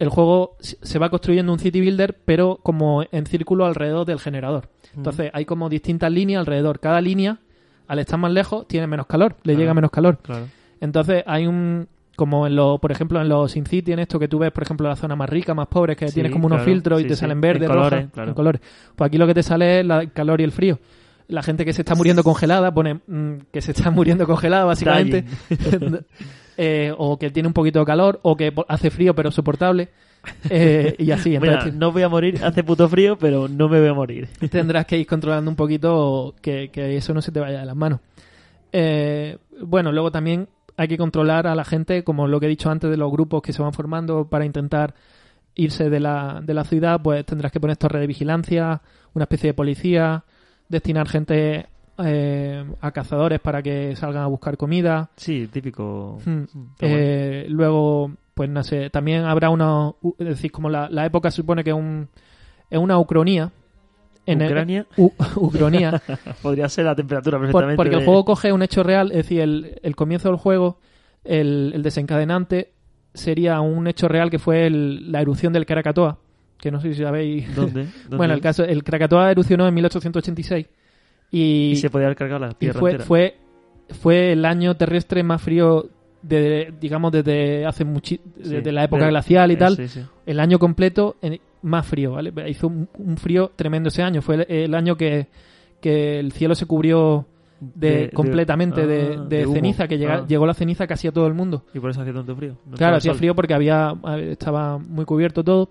[0.00, 4.68] el juego se va construyendo un city builder pero como en círculo alrededor del generador.
[4.96, 6.80] Entonces hay como distintas líneas alrededor.
[6.80, 7.38] Cada línea
[7.86, 9.58] al estar más lejos tiene menos calor le Claro.
[9.60, 10.18] llega menos calor.
[10.22, 10.46] Claro.
[10.80, 14.26] entonces hay un como en lo por ejemplo en los Sin City en esto que
[14.26, 16.58] tú ves por ejemplo la zona más rica más pobre que Sí, tienes como unos
[16.62, 17.20] claro, filtros y te sí.
[17.20, 18.60] salen En verdes colores, rojas en colores.
[18.96, 20.80] Pues aquí lo que te sale es el calor y el frío
[21.28, 25.24] la gente que se está muriendo congelada pone mm, que se está muriendo congelada básicamente
[26.56, 29.90] eh, o que tiene un poquito de calor, o que hace frío pero soportable,
[30.50, 31.30] eh, y así.
[31.38, 34.28] Mira, Entonces no voy a morir, hace puto frío, pero no me voy a morir.
[34.50, 37.76] tendrás que ir controlando un poquito que, que eso no se te vaya de las
[37.76, 38.00] manos.
[38.72, 42.70] Eh, bueno, luego también hay que controlar a la gente, como lo que he dicho
[42.70, 44.94] antes de los grupos que se van formando para intentar
[45.54, 48.82] irse de la, de la ciudad, pues tendrás que poner torre de vigilancia,
[49.14, 50.24] una especie de policía,
[50.68, 51.66] destinar gente
[51.98, 55.10] eh, a cazadores para que salgan a buscar comida.
[55.16, 56.18] Sí, típico.
[56.24, 56.42] Hmm.
[56.54, 56.66] Bueno.
[56.80, 61.36] Eh, luego, pues no sé, también habrá una, es decir, como la, la época se
[61.36, 62.08] supone que es, un,
[62.70, 63.50] es una ucronía.
[64.28, 66.02] En el- Ucrania u- ucronía,
[66.42, 67.76] podría ser la temperatura por- perfectamente.
[67.76, 70.78] porque el juego coge un hecho real, es decir, el, el comienzo del juego,
[71.24, 72.72] el, el desencadenante
[73.14, 76.18] sería un hecho real que fue el- la erupción del Krakatoa,
[76.58, 77.54] que no sé si sabéis.
[77.54, 77.86] ¿Dónde?
[78.04, 78.16] ¿Dónde?
[78.16, 80.66] bueno, el caso, el Krakatoa erupcionó en 1886
[81.30, 83.04] y, Y se podía haber cargado la y fue, entera.
[83.06, 83.36] fue,
[84.00, 85.88] fue el año terrestre más frío
[86.22, 89.76] de, digamos, desde hace muchi desde la época glacial y eh, tal.
[89.76, 90.00] sí, sí.
[90.24, 92.32] El año completo en- más frío, ¿vale?
[92.48, 94.22] Hizo un, un frío tremendo ese año.
[94.22, 95.26] Fue el, el año que,
[95.80, 97.26] que el cielo se cubrió
[97.60, 101.26] de, completamente de, ah, de ceniza, que llega- Ah, llegó la ceniza casi a todo
[101.26, 101.64] el mundo.
[101.72, 102.56] Y por eso hacía tanto frío.
[102.66, 103.18] No claro, hacía sol.
[103.18, 103.94] frío porque había
[104.30, 105.70] estaba muy cubierto todo.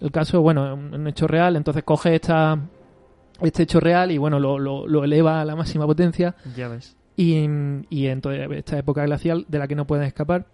[0.00, 2.58] El caso, bueno, es un, un hecho real, entonces coge esta
[3.42, 6.96] este hecho real y bueno, lo, lo, lo eleva a la máxima potencia ya ves.
[7.16, 7.44] y,
[7.90, 10.46] y entonces esta época glacial de la que no pueden escapar.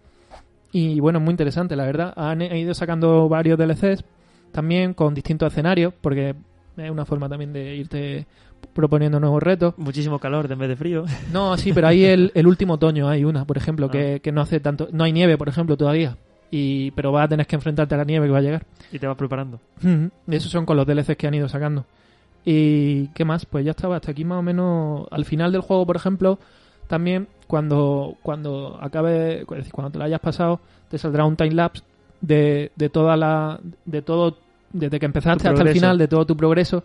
[0.72, 2.12] Y bueno, es muy interesante, la verdad.
[2.16, 4.04] Han, han ido sacando varios DLCs
[4.52, 6.34] también con distintos escenarios, porque
[6.76, 8.26] es una forma también de irte
[8.72, 9.74] proponiendo nuevos retos.
[9.76, 11.04] Muchísimo calor en vez de frío.
[11.32, 14.18] No, sí, pero ahí el, el último otoño hay una, por ejemplo, que, Ah.
[14.20, 14.88] que no hace tanto...
[14.92, 16.16] No hay nieve, por ejemplo, todavía.
[16.50, 18.66] Y, pero vas a tener que enfrentarte a la nieve que va a llegar.
[18.92, 19.58] Y te vas preparando.
[20.28, 21.86] Esos son con los DLCs que han ido sacando.
[22.44, 23.46] ¿Y qué más?
[23.46, 25.06] Pues ya estaba hasta aquí más o menos.
[25.10, 26.38] Al final del juego, por ejemplo,
[26.88, 30.60] también cuando, cuando acabe, es decir, cuando te lo hayas pasado,
[30.90, 31.82] te saldrá un time lapse
[32.20, 33.60] de, de toda la.
[33.84, 34.36] de todo.
[34.72, 36.84] desde que empezaste hasta el final, de todo tu progreso.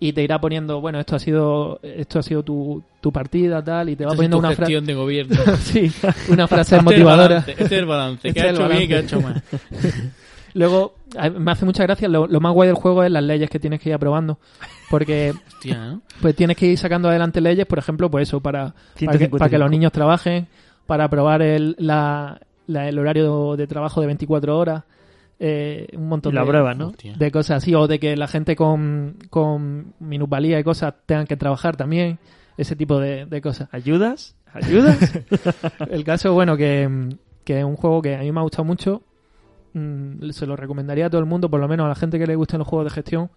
[0.00, 3.88] Y te irá poniendo, bueno, esto ha sido, esto ha sido tu, tu partida, tal,
[3.88, 4.80] y te va Esta poniendo una frase.
[4.80, 5.34] de gobierno.
[5.60, 5.90] sí,
[6.28, 7.38] una frase Este motivadora.
[7.38, 8.28] Este es el balance.
[8.28, 9.42] Este ¿Qué ha hecho bien y ha hecho mal?
[10.54, 10.94] Luego,
[11.38, 13.80] me hace mucha gracia, lo, lo más guay del juego es las leyes que tienes
[13.80, 14.38] que ir aprobando.
[14.90, 16.00] Porque Hostia, ¿no?
[16.22, 19.38] pues tienes que ir sacando adelante leyes, por ejemplo, pues eso, para, para, que, 155.
[19.38, 20.46] para que los niños trabajen,
[20.86, 24.84] para aprobar el, la, la- el horario de trabajo de 24 horas,
[25.40, 26.92] eh, un montón de, apruebas, ¿no?
[27.16, 31.36] De cosas así, o de que la gente con, con minusvalía y cosas tengan que
[31.36, 32.18] trabajar también,
[32.56, 33.68] ese tipo de, de cosas.
[33.72, 34.36] ¿Ayudas?
[34.52, 34.98] ¿Ayudas?
[35.90, 39.02] El caso, bueno, que, que es un juego que a mí me ha gustado mucho.
[39.74, 42.26] Mm, se lo recomendaría a todo el mundo, por lo menos a la gente que
[42.26, 43.30] le gusten los juegos de gestión,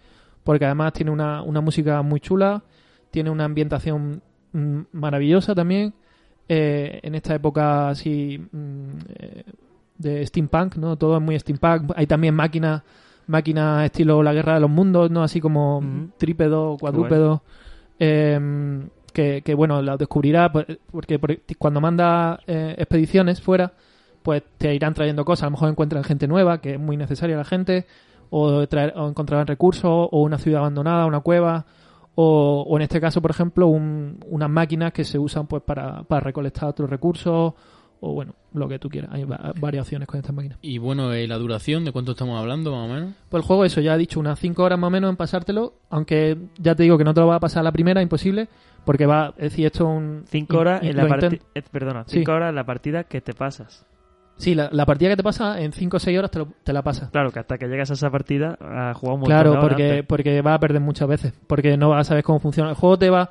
[0.44, 2.64] porque además tiene una, una música muy chula,
[3.12, 4.24] tiene una ambientación
[4.54, 5.94] mm, maravillosa también.
[6.50, 9.44] eh, en esta época así mm, eh,
[10.02, 10.96] de steampunk, ¿no?
[10.98, 11.92] Todo es muy steampunk.
[11.96, 12.82] Hay también máquinas
[13.28, 15.24] máquinas estilo la guerra de los mundos, ¿no?
[15.24, 16.10] Así como Ujú.
[16.18, 17.44] trípedo, cuadrúpedo.
[18.00, 18.40] eh,
[19.14, 23.74] que, que, bueno, las descubrirá porque, porque cuando manda eh, expediciones fuera,
[24.24, 25.44] pues te irán trayendo cosas.
[25.44, 27.86] A lo mejor encuentran gente nueva, que es muy necesaria la gente,
[28.30, 31.66] o, traer, o encontrarán recursos, o una ciudad abandonada, una cueva,
[32.16, 36.04] o, o en este caso, por ejemplo, un- unas máquinas que se usan pues para,
[36.04, 37.54] para recolectar otros recursos,
[38.04, 39.12] o bueno, lo que tú quieras.
[39.14, 40.58] Hay va- variaciones con estas máquinas.
[40.62, 41.86] Y bueno, ¿y la duración?
[41.86, 43.14] ¿De cuánto estamos hablando, más o menos?
[43.30, 45.76] Pues el juego, eso, ya he dicho, unas 5 horas más o menos en pasártelo,
[45.90, 48.48] aunque ya te digo que no te lo va a pasar a la primera, imposible,
[48.86, 50.24] porque va, es decir, esto es un...
[50.28, 51.30] Cinco horas y- y en la partida.
[51.32, 52.18] intent- Perdona, Sí.
[52.18, 53.86] cinco horas en la partida que te pasas.
[54.38, 56.74] Sí, la, la partida que te pasa en 5 o 6 horas te, lo- te
[56.74, 57.12] la pasa.
[57.12, 59.70] Claro, que hasta que llegas a esa partida has jugado un montón Claro, de horas
[59.70, 60.06] porque, antes.
[60.08, 62.72] porque vas a perder muchas veces, porque no vas a saber cómo funciona.
[62.72, 63.30] El juego te va,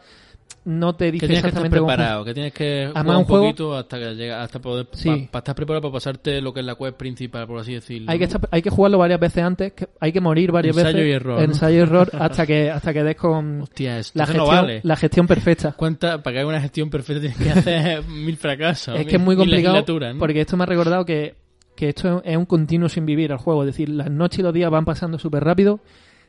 [0.71, 1.97] no te Que dice que estar exactamente cómo funciona.
[2.05, 5.29] preparado, que tienes que Además, jugar un juego- poquito hasta que llega, hasta poder, Sí.
[5.31, 8.11] para estar preparado para pasarte lo que es la quest principal, por así decirlo.
[8.11, 10.97] Hay que, estar- hay que jugarlo varias veces antes, que hay que morir varias Ensayo
[10.97, 11.09] veces.
[11.11, 11.43] y error.
[11.43, 14.81] Ensayo y error hasta que, hasta que des con Hostia, esto la no gestión, vale.
[14.83, 15.73] la gestión perfecta.
[15.77, 18.95] ¿Cuánta, para que haga una gestión perfecta tienes que hacer mil fracasos.
[18.95, 19.85] es mil- que es muy complicado
[20.19, 21.35] porque esto me ha recordado que,
[21.77, 23.63] que esto es un continuo sin vivir al juego.
[23.63, 25.81] Es decir, las noches y los días van pasando súper rápido.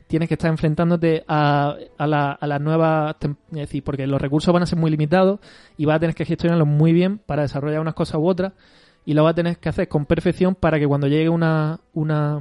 [0.06, 3.16] Tienes que estar enfrentándote a, a, la, las nuevas.
[3.20, 5.40] Es decir, porque los recursos van a ser muy limitados
[5.76, 8.52] y vas a tener que gestionarlos muy bien para desarrollar unas cosas u otras.
[9.04, 12.40] Y lo vas a tener que hacer con perfección para que cuando llegue una, una,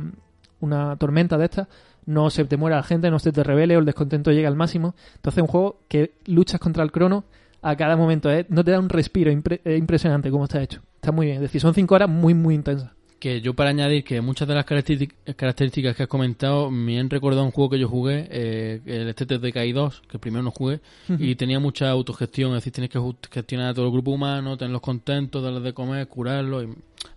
[0.59, 1.67] una tormenta de estas
[2.05, 4.55] no se te muera la gente, no se te revele o el descontento llegue al
[4.55, 4.95] máximo.
[5.15, 7.23] Entonces, es un juego que luchas contra el crono
[7.61, 8.29] a cada momento.
[8.31, 8.45] ¿eh?
[8.49, 10.81] No te da un respiro impre- eh, impresionante como está hecho.
[10.95, 11.37] Está muy bien.
[11.37, 12.91] Es decir, son cinco horas muy, muy intensas.
[13.21, 17.07] Que yo para añadir que muchas de las característic- características que has comentado me han
[17.07, 20.79] recordado un juego que yo jugué, eh, el TTDKI 2, que primero no jugué,
[21.19, 22.99] y tenía mucha autogestión, es decir, tienes que
[23.29, 26.67] gestionar a todo el grupo humano, tenerlos contentos, darles de comer, curarlos, y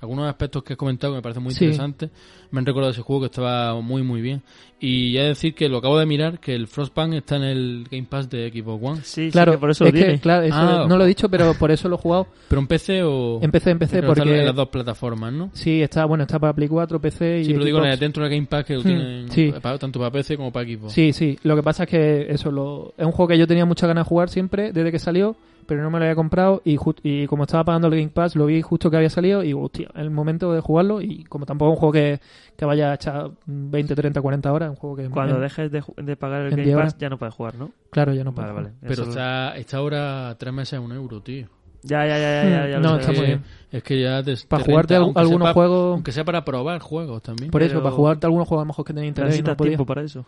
[0.05, 1.64] algunos aspectos que has comentado que me parecen muy Sí.
[1.64, 2.11] interesantes,
[2.50, 4.42] me han recordado ese juego que estaba muy muy bien.
[4.80, 8.07] Y ya decir que lo acabo de mirar, que el Frostpunk está en el Game
[8.09, 10.20] Pass de Xbox One, Sí, sí, Claro, que por eso es lo que, tiene.
[10.20, 10.86] claro, eso Ah.
[10.86, 12.26] no lo he dicho, pero por eso lo he jugado.
[12.48, 13.38] pero en PC o...
[13.42, 14.40] Empecé, empecé Creo que está porque...
[14.40, 15.50] en las dos plataformas, ¿no?
[15.55, 18.00] Sí, está, bueno, está para Play 4, PC y Sí, pero digo Xbox.
[18.00, 19.55] dentro del Game Pass que lo Hmm, tienen sí.
[19.80, 20.92] tanto para PC como para Xbox.
[20.92, 21.38] Sí, sí.
[21.44, 22.92] Lo que pasa es que eso lo...
[22.98, 25.34] es un juego que yo tenía muchas ganas de jugar siempre desde que salió,
[25.66, 28.46] pero no me lo había comprado y, y como estaba pagando el Game Pass lo
[28.46, 31.72] vi justo que había salido y digo, hostia, el momento de jugarlo y como tampoco
[31.72, 32.20] es un juego que,
[32.56, 35.08] que vaya a echar 20, 30, 40 horas, un juego que...
[35.10, 37.54] Cuando en- dejes de, ju- de pagar el Game 10 Pass ya no puedes jugar,
[37.56, 37.70] ¿no?
[37.90, 38.70] Claro, ya no puedo Vale.
[38.80, 41.46] Pero está, está ahora tres meses a un euro, tío.
[41.86, 43.42] Ya, ya, ya, ya, ya, No, está es muy bien.
[43.70, 45.92] Es que ya te, Para te jugarte renta, algunos juegos...
[45.92, 47.50] Aunque sea para probar juegos también.
[47.50, 49.52] Por eso, pero- para jugarte algunos juegos a lo mejor que tenéis interés y Necesitas
[49.52, 49.70] no podía.
[49.72, 50.24] tiempo para eso.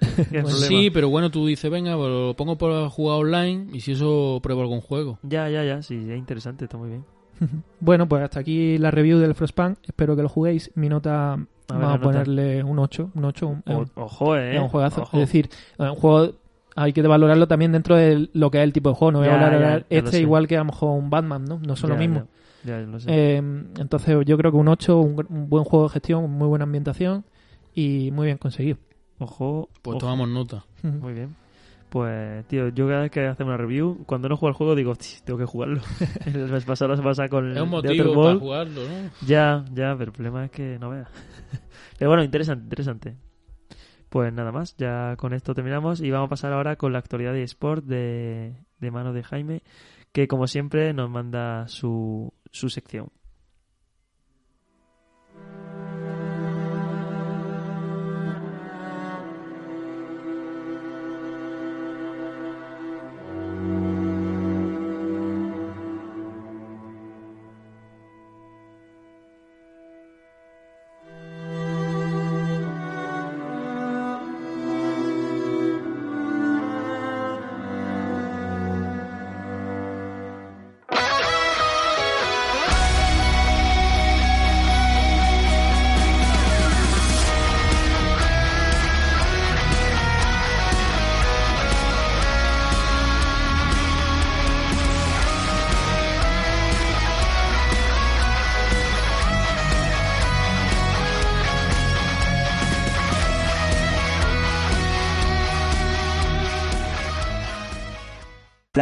[0.68, 4.40] Sí, pero bueno, tú dices, venga, pues lo pongo para jugar online y si eso
[4.42, 5.18] pruebo algún juego.
[5.22, 7.04] Ya, ya, ya, sí, es interesante, está muy bien.
[7.80, 9.78] Bueno, pues hasta aquí la review del Frostpunk.
[9.86, 10.70] Espero que lo juguéis.
[10.74, 13.10] Mi nota, ver, vamos a ponerle un 8.
[13.14, 14.56] Un 8 un- O- ojo, eh.
[14.56, 15.02] es un juegazo.
[15.02, 15.16] Ojo.
[15.16, 16.32] Es decir, es un juego
[16.76, 19.12] hay que valorarlo también dentro de lo que es el tipo de juego.
[19.12, 21.58] No voy a hablar este igual que a lo mejor un Batman, ¿no?
[21.58, 22.26] No son Ya, lo mismo.
[22.64, 23.08] Ya, ya lo sé.
[23.10, 26.64] Eh, entonces yo creo que un 8, un, un buen juego de gestión, muy buena
[26.64, 27.24] ambientación
[27.74, 28.78] y muy bien conseguido.
[29.20, 29.68] Ojo.
[29.82, 30.00] Pues ojo.
[30.00, 30.64] tomamos nota.
[30.82, 31.36] Muy bien.
[31.90, 34.94] Pues, tío, yo cada vez que hacemos una review, cuando no juego el juego, digo,
[34.94, 35.80] "Tch, tengo que jugarlo.
[36.26, 39.10] el mes pasado se pasa con el Es un motivo para jugarlo, ¿no?
[39.26, 41.08] Ya, ya, pero el problema es que no veas.
[41.98, 43.16] pero bueno, interesante, interesante.
[44.08, 47.32] Pues nada más, ya con esto terminamos y vamos a pasar ahora con la actualidad
[47.32, 49.62] de eSport de, de mano de Jaime,
[50.12, 53.08] que como siempre nos manda su, su sección.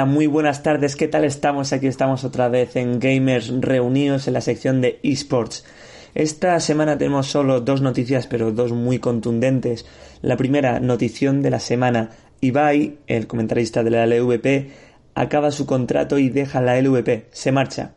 [0.07, 1.73] Muy buenas tardes, ¿qué tal estamos?
[1.73, 5.65] Aquí estamos otra vez en Gamers reunidos en la sección de esports.
[6.15, 9.87] Esta semana tenemos solo dos noticias, pero dos muy contundentes.
[10.23, 12.11] La primera, notición de la semana.
[12.41, 14.71] Ibai, el comentarista de la LVP,
[15.15, 17.95] acaba su contrato y deja la LVP, se marcha.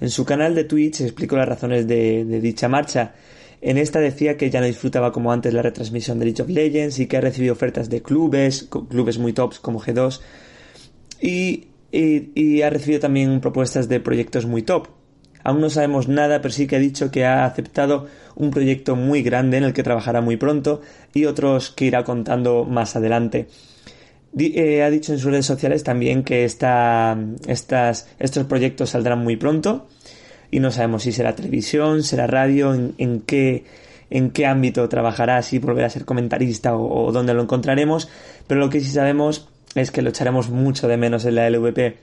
[0.00, 3.14] En su canal de Twitch explicó las razones de, de dicha marcha.
[3.60, 6.98] En esta decía que ya no disfrutaba como antes la retransmisión de League of Legends
[6.98, 10.20] y que ha recibido ofertas de clubes, clubes muy tops como G2,
[11.20, 14.88] y, y, ha recibido también propuestas de proyectos muy top.
[15.42, 19.22] Aún no sabemos nada, pero sí que ha dicho que ha aceptado un proyecto muy
[19.22, 20.80] grande en el que trabajará muy pronto
[21.14, 23.46] y otros que irá contando más adelante.
[24.38, 29.36] Eh, ha dicho en sus redes sociales también que esta, estas, estos proyectos saldrán muy
[29.36, 29.86] pronto
[30.50, 33.64] y no sabemos si será televisión, será radio, en, qué
[34.10, 38.08] en qué ámbito trabajará, si volverá a ser comentarista o dónde lo encontraremos,
[38.46, 39.48] pero lo que sí sabemos
[39.80, 41.96] es que lo echaremos mucho de menos en la LVP.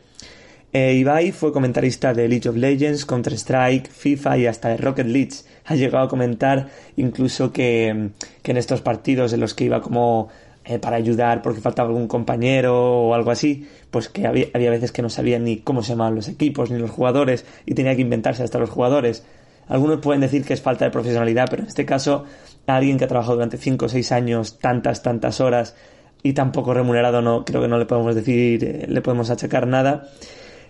[0.73, 5.33] Eh, Ibai fue comentarista de League of Legends, Counter-Strike, FIFA y hasta de Rocket League.
[5.65, 8.09] Ha llegado a comentar incluso que,
[8.41, 10.29] que en estos partidos en los que iba como
[10.65, 14.91] eh, para ayudar porque faltaba algún compañero o algo así, pues que había, había veces
[14.91, 18.01] que no sabía ni cómo se llamaban los equipos ni los jugadores y tenía que
[18.01, 19.23] inventarse hasta los jugadores.
[19.67, 22.25] Algunos pueden decir que es falta de profesionalidad, pero en este caso,
[22.65, 25.75] alguien que ha trabajado durante 5 o 6 años, tantas, tantas horas,
[26.23, 30.07] y tampoco remunerado no creo que no le podemos decir eh, le podemos achacar nada.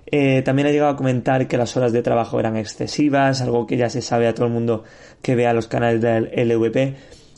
[0.06, 3.78] Eh, también ha llegado a comentar que las horas de trabajo eran excesivas algo que
[3.78, 4.84] ya se sabe a todo el mundo
[5.22, 6.96] que vea los canales del LVP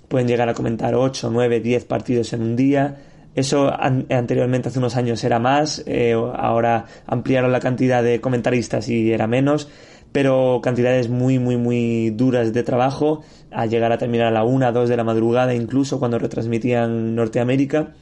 [0.07, 2.97] pueden llegar a comentar 8, 9, 10 partidos en un día.
[3.35, 8.87] Eso an anteriormente hace unos años era más eh, ahora ampliaron la cantidad de comentaristas
[8.87, 9.67] y era menos
[10.15, 14.71] pero cantidades muy, muy, muy duras de trabajo, a llegar a terminar a la 1,
[14.71, 17.95] 2 de la madrugada, incluso cuando retransmitían Norteamérica.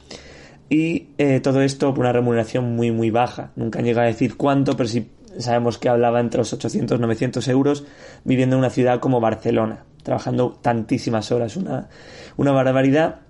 [0.68, 3.50] Y eh, todo esto por una remuneración muy, muy baja.
[3.56, 7.02] Nunca han llegado a decir cuánto, pero sí sabemos que hablaba entre los 800 y
[7.02, 7.84] 900 euros
[8.22, 11.88] viviendo en una ciudad como Barcelona, trabajando tantísimas horas, una,
[12.36, 13.22] una barbaridad.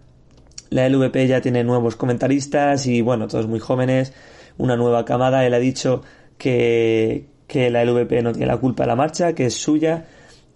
[0.69, 4.13] La LVP ya tiene nuevos comentaristas y bueno, todos muy jóvenes,
[4.59, 5.47] una nueva camada.
[5.47, 6.03] Él ha dicho
[6.37, 10.07] que, que la LVP no tiene la culpa de la marcha, que es suya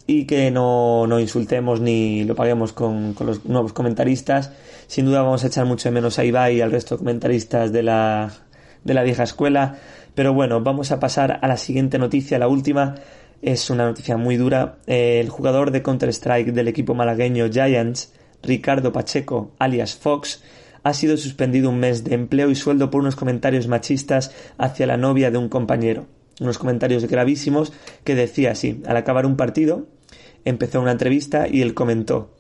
[0.05, 4.51] y que no, no insultemos ni lo paguemos con, con, los nuevos comentaristas.
[4.89, 7.71] Sin duda vamos a echar mucho de menos a Ibai y al resto de comentaristas
[7.71, 8.33] de la,
[8.83, 9.77] de la vieja escuela.
[10.17, 12.97] Pero bueno, vamos a pasar a la siguiente noticia, la última.
[13.43, 14.79] Es una noticia muy dura.
[14.89, 20.43] El jugador de Counter-Strike del equipo malagueño Giants, Ricardo Pacheco, alias Fox,
[20.83, 24.97] ha sido suspendido un mes de empleo y sueldo por unos comentarios machistas hacia la
[24.97, 27.73] novia de un compañero unos comentarios gravísimos
[28.05, 29.87] que decía así, al acabar un partido,
[30.45, 32.35] empezó una entrevista y él comentó,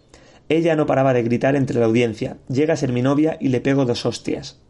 [0.49, 3.61] ella no paraba de gritar entre la audiencia, llega a ser mi novia y le
[3.61, 4.61] pego dos hostias.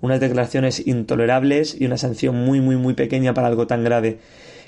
[0.00, 4.18] Unas declaraciones intolerables y una sanción muy muy muy pequeña para algo tan grave.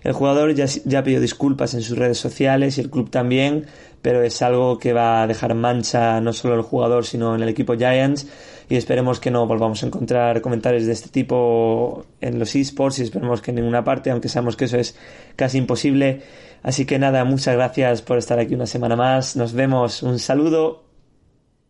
[0.04, 3.66] El jugador ya, ya pidió disculpas en sus redes sociales y el club también,
[4.02, 7.48] pero es algo que va a dejar mancha no solo el jugador sino en el
[7.48, 8.26] equipo Giants
[8.72, 13.02] y esperemos que no volvamos a encontrar comentarios de este tipo en los esports y
[13.02, 14.98] esperemos que en ninguna parte, aunque sabemos que eso es
[15.36, 16.22] casi imposible.
[16.62, 19.36] Así que nada, muchas gracias por estar aquí una semana más.
[19.36, 20.02] Nos vemos.
[20.02, 20.84] Un saludo.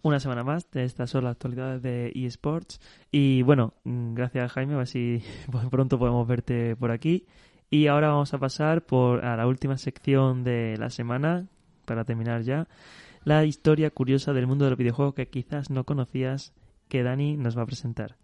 [0.02, 2.80] Una semana más de estas son las actualidades de eSports.
[3.10, 5.24] Y bueno, gracias Jaime, a ver si
[5.72, 7.26] pronto podemos verte por aquí.
[7.68, 11.48] Y ahora vamos a pasar por a la última sección de la semana,
[11.84, 12.68] para terminar ya,
[13.24, 16.52] la historia curiosa del mundo del videojuego que quizás no conocías
[16.92, 18.21] que Dani nos va a presentar.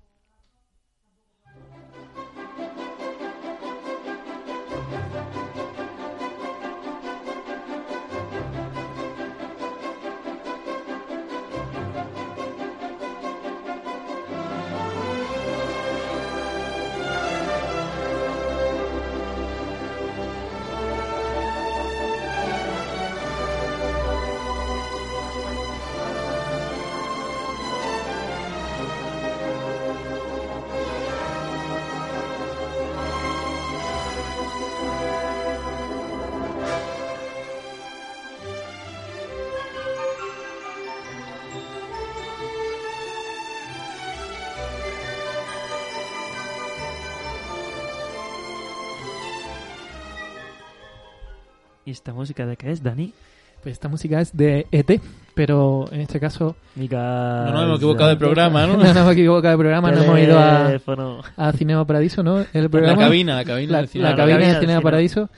[51.89, 53.14] ¿Y esta música de qué es, Dani?
[53.62, 55.01] Pues esta música es de ET,
[55.34, 57.45] pero en este caso Mica...
[57.47, 58.72] No nos hemos equivocado de programa, ¿no?
[58.76, 61.20] no nos hemos equivocado de programa, no hemos ido a, Teléfono.
[61.34, 62.45] a Cinema Paradiso, ¿no?
[62.53, 64.05] El La cabina, la cabina la, del cine.
[64.05, 64.82] la la cabina cabina de del Cinema cine.
[64.82, 65.30] Paradiso.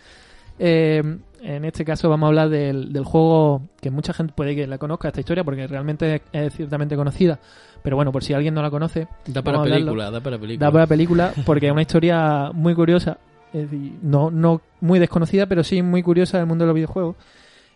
[0.59, 4.67] Eh, en este caso vamos a hablar del, del juego que mucha gente puede que
[4.67, 7.39] la conozca esta historia porque realmente es ciertamente conocida.
[7.85, 9.87] Pero bueno, por si alguien no la conoce, Da para vamos a hablarlo.
[9.93, 10.67] película, da para película.
[10.67, 13.19] da para película porque es una historia muy curiosa,
[13.53, 17.17] es decir, no, no muy desconocida, pero sí muy curiosa del mundo de los videojuegos.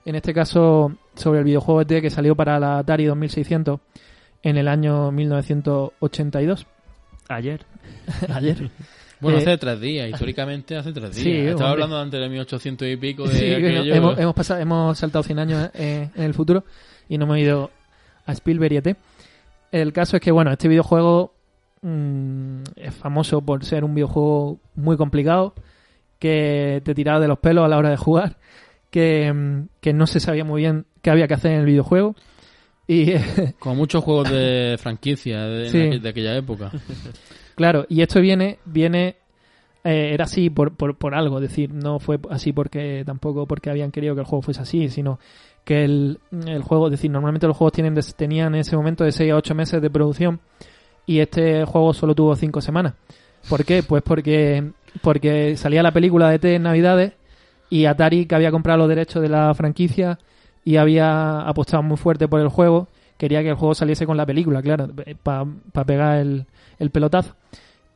[0.04, 3.80] En este caso, sobre el videojuego ET que salió para la Atari 2600
[4.42, 6.66] en el año 1982.
[7.28, 7.64] Ayer.
[8.34, 8.70] Ayer.
[9.20, 11.24] Bueno, Eh, hace tres días, históricamente hace tres días.
[11.24, 11.84] Sí, Estaba hombre.
[11.84, 13.94] hablando antes de 1800 y pico de Sí, aquello.
[13.94, 16.64] hemos, hemos pasado, hemos saltado 100 años eh, en el futuro
[17.08, 17.70] y no hemos ido
[18.26, 18.96] a Spielberg y ET.
[19.72, 21.33] El caso es que, bueno, este videojuego
[21.84, 25.54] mm, es famoso por ser un videojuego muy complicado,
[26.18, 28.38] que te tiraba de los pelos a la hora de jugar,
[28.90, 32.16] que, mm, que no se sabía muy bien qué había que hacer en el videojuego.
[32.86, 33.12] Y
[33.58, 35.98] Como muchos juegos de franquicia de, Sí.
[35.98, 36.70] de aquella época.
[37.56, 39.14] Claro, y esto viene, viene,
[39.84, 43.70] eh, era así por, por, por algo, es decir, no fue así porque tampoco porque
[43.70, 45.20] habían querido que el juego fuese así, sino
[45.64, 46.18] que el,
[46.48, 49.36] el juego, es decir, normalmente los juegos tienen, tenían en ese momento de 6 a
[49.36, 50.40] 8 meses de producción
[51.06, 52.94] y este juego solo tuvo 5 semanas.
[53.48, 53.82] ¿Por qué?
[53.82, 54.70] Pues porque,
[55.02, 57.12] porque salía la película de T en Navidades
[57.70, 60.18] y Atari, que había comprado los derechos de la franquicia
[60.64, 62.88] y había apostado muy fuerte por el juego,
[63.18, 64.88] quería que el juego saliese con la película, claro,
[65.22, 66.46] para pegar el,
[66.78, 67.34] el pelotazo.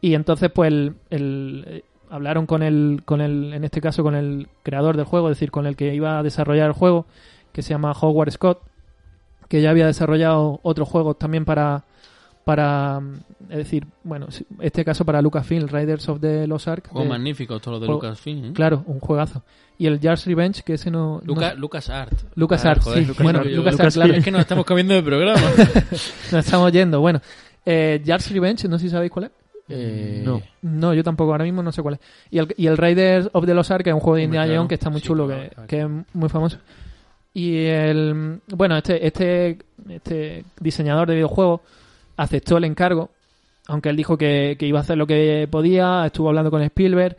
[0.00, 4.14] Y entonces, pues, el, el- eh, hablaron con el, con el, en este caso, con
[4.14, 7.06] el creador del juego, es decir, con el que iba a desarrollar el juego,
[7.52, 8.60] que se llama Howard Scott,
[9.48, 11.84] que ya había desarrollado otros juegos también para,
[12.48, 12.98] para,
[13.50, 14.26] es decir, bueno,
[14.60, 16.88] este caso para Lucasfilm, Riders of the Lost Ark.
[16.88, 18.44] Juegos de- magníficos, todos los de juego- Lucasfilm.
[18.46, 18.52] ¿eh?
[18.54, 19.42] Claro, un juegazo.
[19.76, 21.16] Y el Jars Revenge, que ese no...
[21.22, 22.18] no- Luca, Lucas Art.
[22.36, 23.04] Lucas Ah, Art, joder, sí.
[23.08, 24.14] Lucas bueno, yo- Lucas Art, claro.
[24.14, 25.42] Es que nos estamos cambiando de programa.
[26.32, 27.00] Nos estamos yendo.
[27.02, 27.20] Bueno,
[27.66, 29.30] eh, Jars Revenge, no sé si sabéis cuál es.
[29.68, 30.40] Eh, No.
[30.62, 32.00] No, yo tampoco, ahora mismo no sé cuál es.
[32.30, 34.46] Y el, y el Raiders of the Lost Ark, que es un juego de Indiana
[34.46, 34.60] claro.
[34.60, 35.68] Jones que está muy Sí, chulo, claro, que, claro.
[35.68, 36.56] que es muy famoso.
[37.34, 38.40] Y el.
[38.48, 39.58] Bueno, este, este,
[39.90, 41.60] este diseñador de videojuegos
[42.18, 43.10] aceptó el encargo,
[43.68, 47.16] aunque él dijo que, que iba a hacer lo que podía, estuvo hablando con Spielberg.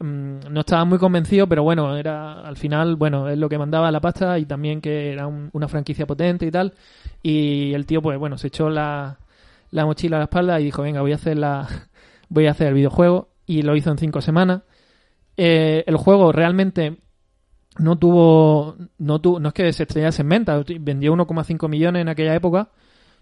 [0.00, 3.90] mm, No estaba muy convencido, pero bueno, era al final, bueno, es lo que mandaba
[3.90, 6.74] la pasta y también que era un- una franquicia potente y tal.
[7.22, 9.18] Y el tío, pues bueno, se echó la,
[9.70, 11.66] la mochila a la espalda y dijo, venga, voy a hacer la,
[12.28, 14.62] voy a hacer el videojuego y lo hizo en cinco semanas.
[15.36, 16.98] Eh, el juego realmente
[17.78, 22.08] no tuvo, no tuvo, no es que se estrellase en venta, vendió 1,5 millones en
[22.08, 22.70] aquella época,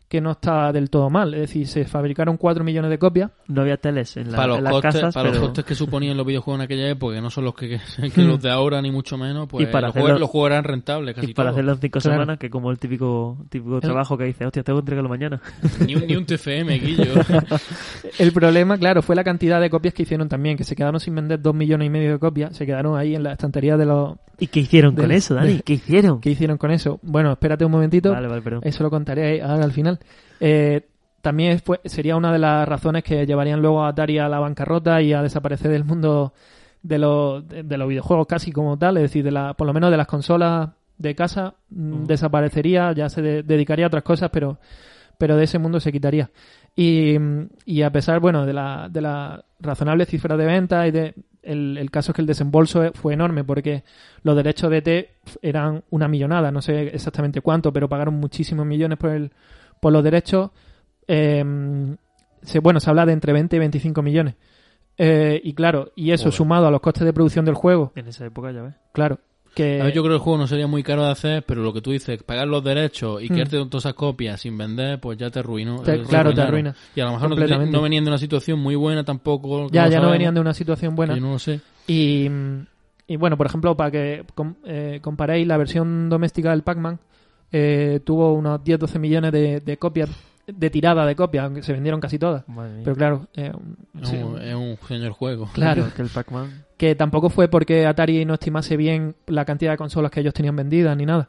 [0.09, 1.35] que no está del todo mal.
[1.35, 3.31] Es decir, se fabricaron 4 millones de copias.
[3.47, 5.75] No había teles en, la- para los, en las costes, casas, para los costes que
[5.75, 7.79] suponían los videojuegos en aquella época, que no son los que,
[8.15, 10.51] que los de ahora, ni mucho menos, pues Y para los, juegos, hacerlo- los juegos
[10.51, 12.15] eran rentables casi y para en cinco Claro.
[12.15, 15.41] semanas, que como el típico típico trabajo que dice, hostia, tengo que entregarlo mañana.
[15.87, 17.05] Ni un, ni un TFM, Guillo.
[18.19, 21.15] El problema, claro, fue la cantidad de copias que hicieron también, que se quedaron sin
[21.15, 24.17] vender 2 millones y medio de copias, se quedaron ahí en la estantería de los...
[24.41, 25.61] ¿Y qué hicieron con eso, Dani?
[25.65, 26.21] ¿Qué hicieron?
[26.21, 27.01] ¿Qué hicieron con eso?
[27.03, 28.13] Bueno, espérate un momentito.
[28.13, 28.61] Vale, vale, perdón.
[28.63, 29.98] Eso lo contaré ahora al final.
[30.41, 30.83] Eh,
[31.21, 35.03] también fue- sería una de las razones que llevarían luego a Atari a la bancarrota
[35.03, 36.33] y a desaparecer del mundo
[36.83, 39.73] de los, de, de los videojuegos casi como tal, es decir, de la, por lo
[39.73, 42.07] menos de las consolas de casa mm, Mm.
[42.07, 44.59] desaparecería, ya se de- dedicaría a otras cosas, pero,
[45.19, 46.31] pero de ese mundo se quitaría.
[46.77, 47.17] Y,
[47.65, 51.77] y a pesar, bueno, de la, de la razonable cifra de venta y de el,
[51.79, 53.83] el caso es que el desembolso e- fue enorme porque
[54.23, 55.11] los derechos de T
[55.43, 59.33] eran una millonada, no sé exactamente cuánto, pero pagaron muchísimos millones por el,
[59.81, 60.51] por los derechos.
[61.07, 61.45] Eh,
[62.43, 64.35] se, bueno, se habla de entre 20 y 25 millones.
[64.97, 66.35] Eh, y claro, y eso Joder.
[66.37, 68.75] sumado a los costes de producción del juego, En esa época, ya ves.
[68.93, 69.21] claro,
[69.55, 71.63] que A ver, yo creo que el juego no sería muy caro de hacer, pero
[71.63, 73.35] lo que tú dices, pagar los derechos y Mm.
[73.35, 75.83] quedarte con todas esas copias sin vender, pues ya te arruinó.
[75.83, 76.75] te- eh, claro, te arruina.
[76.97, 79.69] Y a lo mejor no, no venían de una situación muy buena tampoco.
[79.71, 81.15] Ya, ya no venían de una situación buena.
[81.15, 81.61] Yo no lo sé.
[81.87, 82.29] Y,
[83.07, 86.99] y bueno, por ejemplo, para que com- eh, comparéis, la versión doméstica del Pac-Man
[87.53, 90.11] eh, tuvo unos 10-12 millones de, de copias,
[90.47, 92.45] de tirada de copias, aunque se vendieron casi todas.
[92.85, 93.53] Pero claro, eh,
[94.03, 95.49] Es, sí, un, es un señor juego.
[95.53, 96.65] claro, Que el Pac-Man.
[96.77, 100.57] que tampoco fue porque Atari no estimase bien la cantidad de consolas que ellos tenían
[100.57, 101.29] vendidas ni nada.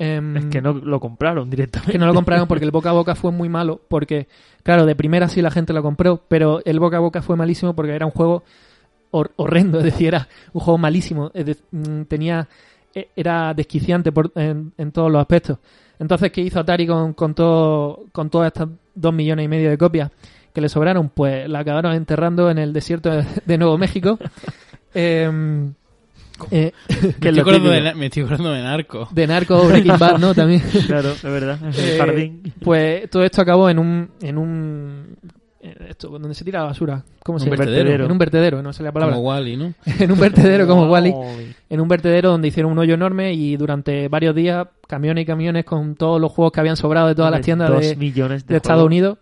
[0.00, 1.90] Em, Es que no lo compraron directamente.
[1.92, 3.80] que no lo compraron porque el boca a boca fue muy malo.
[3.88, 4.28] Porque,
[4.62, 7.74] claro, de primera sí la gente lo compró, pero el boca a boca fue malísimo
[7.74, 8.44] porque era un juego
[9.10, 9.78] hor- horrendo.
[9.80, 11.32] Es decir, era un juego malísimo.
[11.34, 12.46] Es de- mm, tenía
[13.16, 15.58] era desquiciante por, en, en todos los aspectos.
[15.98, 19.76] Entonces, ¿qué hizo Atari con, con, todo, con todas estas dos millones y medio de
[19.78, 20.10] copias
[20.54, 21.08] que le sobraron?
[21.08, 23.10] Pues la acabaron enterrando en el desierto
[23.44, 24.18] de, Nuevo México.
[24.94, 25.74] Em,
[26.52, 29.08] Eh, Me que es estoy, de, me estoy acordando de Narco.
[29.10, 30.34] de Narco Breaking Bad, ¿no?
[30.36, 30.62] También.
[30.86, 31.58] Claro, es verdad.
[31.60, 32.42] En el Eh, jardín.
[32.62, 34.08] Pues todo esto acabó en un.
[34.22, 35.30] En un eh,
[35.60, 37.02] esto, donde se tira la basura.
[37.24, 37.64] ¿Cómo Un se llama?
[37.64, 38.04] vertedero.
[38.04, 39.16] En un vertedero, no sé la palabra.
[39.16, 39.74] Como Wally, ¿no?
[39.98, 41.12] en un vertedero como Wally.
[41.68, 45.64] En un vertedero donde hicieron un hoyo enorme y durante varios días camiones y camiones
[45.64, 48.56] con todos los juegos que habían sobrado de todas las tiendas de, millones de, de
[48.56, 48.84] Estados.
[48.84, 49.18] Unidos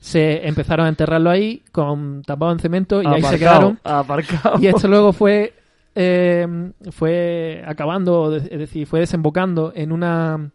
[0.00, 3.78] se empezaron a enterrarlo ahí con tapado en cemento y ahí se quedaron.
[3.84, 4.58] Aparcado.
[4.60, 5.52] Y esto luego fue
[5.94, 6.46] eh,
[6.92, 10.50] fue acabando, es decir, fue desembocando en una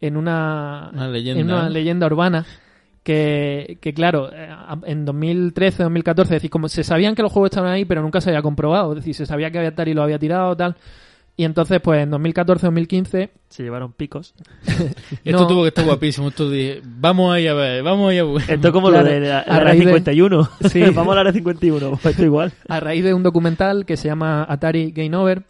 [0.00, 1.40] en una Una leyenda.
[1.40, 1.68] en una ¿no?
[1.70, 2.46] leyenda urbana
[3.02, 4.48] que, que claro, eh,
[4.84, 8.20] en 2013, 2014, es decir, como se sabían que los juegos estaban ahí, pero nunca
[8.20, 10.76] se había comprobado, es decir, se sabía que había Atari lo había tirado tal.
[11.36, 14.34] Y entonces, pues en 2014, 2015, Se llevaron picos.
[15.24, 16.28] Esto tuvo que estar guapísimo.
[16.28, 18.42] Esto de, vamos ahí a ver, vamos ahí a ver.
[18.46, 20.50] Esto como Claro, lo de la, a la de- 51.
[20.68, 20.82] Sí.
[20.94, 21.90] Vamos a la área 51.
[21.92, 22.52] Pues esto igual.
[22.68, 25.44] a raíz de un documental que se llama Atari Game Over,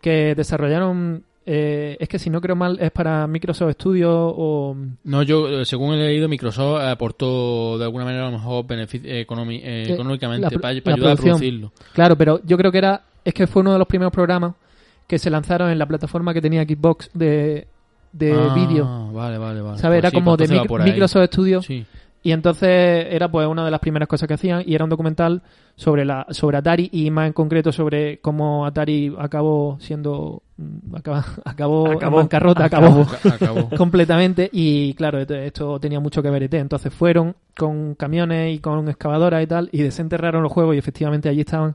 [0.00, 4.76] que desarrollaron, eh, es que si no creo mal, es para Microsoft Studio o...
[5.04, 8.86] No, yo, eh, según he leído, Microsoft aportó de alguna manera a lo mejor eh,
[9.04, 9.20] eh,
[9.88, 11.72] económicamente la para, la ayudar a producirlo.
[11.94, 14.54] Claro, pero yo creo que era, es que fue uno de los primeros programas
[15.06, 17.66] que se lanzaron en la plataforma que tenía Xbox de,
[18.12, 19.12] de Ah, vídeo.
[19.12, 19.78] Vale, vale, vale.
[19.78, 19.98] ¿Sabes?
[19.98, 20.84] Era Pues sí, como pues de mic-.
[20.84, 21.84] Microsoft Studio Sí.
[22.22, 25.42] Y entonces era pues una de las primeras cosas que hacían y era un documental
[25.74, 31.24] sobre la sobre Atari y más en concreto sobre cómo Atari acabó siendo mm, acaba-
[31.44, 32.16] acabó, en Acabó.
[32.18, 32.86] bancarrota, Acabó.
[32.86, 33.68] acabó Aca- Acabó.
[33.76, 36.54] completamente y claro, esto, esto tenía mucho que ver ET.
[36.54, 41.28] Entonces fueron con camiones y con excavadoras y tal y desenterraron los juegos y efectivamente
[41.28, 41.74] allí estaban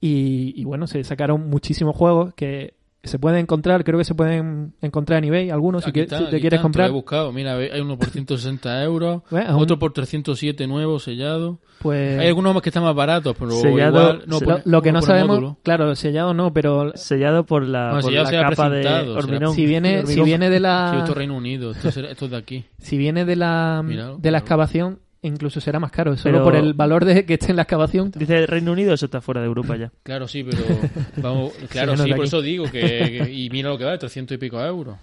[0.00, 2.74] y, y bueno, se sacaron muchísimos juegos que
[3.04, 6.24] se pueden encontrar, creo que se pueden encontrar en eBay algunos si, que- está, si
[6.24, 6.86] te quieres está, comprar.
[6.86, 7.32] Te lo he buscado.
[7.32, 11.58] Mira, hay uno por 160 euros, Bueno, otro por 307 nuevo sellado.
[11.80, 14.22] pues Hay algunos más que están más baratos, pero Sellado, igual...
[14.26, 15.58] No, lo, pone- lo que no sabemos, módulo.
[15.62, 19.54] claro, sellado no, pero Sellado por la, Bueno, por sellado la capa de hormigón.
[19.54, 22.30] si viene, si viene de Sí, la esto es Reino Unido, esto es, esto es
[22.30, 22.64] de aquí.
[22.78, 26.54] si viene de la Míralo, de la excavación, incluso será más caro, solo Pero- por
[26.56, 28.10] el valor de que esté en la excavación.
[28.14, 29.90] Dice Reino Unido, eso está fuera de Europa ya.
[30.02, 30.62] Claro, sí, pero
[31.16, 32.22] vamos, claro, Sí, por aquí.
[32.28, 32.80] eso digo que,
[33.24, 34.96] que- y mira lo que vale, 300 y pico euros.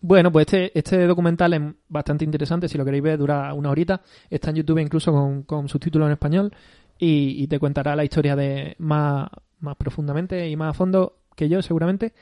[0.00, 4.00] Bueno, pues este, este documental es bastante interesante, si lo queréis ver dura una horita,
[4.30, 6.52] está en YouTube incluso con, con subtítulos en español
[6.98, 9.28] y, y te contará la historia de más,
[9.60, 12.12] más profundamente y más a fondo que yo seguramente.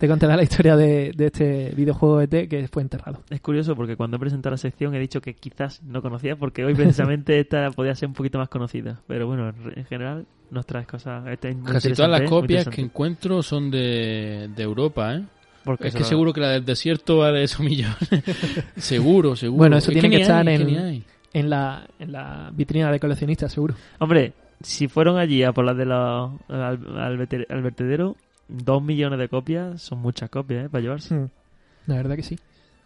[0.00, 3.22] Te contará la historia de, de este videojuego ET que fue enterrado.
[3.28, 6.64] Es curioso porque cuando he presentado la sección he dicho que quizás no conocía porque
[6.64, 9.02] hoy precisamente esta podía ser un poquito más conocida.
[9.06, 11.26] Pero bueno, en en general nos traes cosas.
[11.26, 15.22] este es muy Casi todas las copias que encuentro son de, de Europa, ¿eh?
[15.64, 17.98] Porque Es que seguro que la del desierto vale esos millones.
[18.78, 19.58] seguro, seguro.
[19.58, 21.04] Bueno, eso Es tiene que estar hay, en-.
[21.34, 23.74] En la, en la vitrina de coleccionistas, seguro.
[23.98, 24.32] Hombre,
[24.62, 28.16] si fueron allí a por las de los al, al vertedero,
[28.50, 30.68] dos millones de copias son muchas copias, ¿eh?
[30.68, 31.14] Para llevarse.
[31.14, 31.28] Mm,
[31.86, 32.38] La verdad que sí.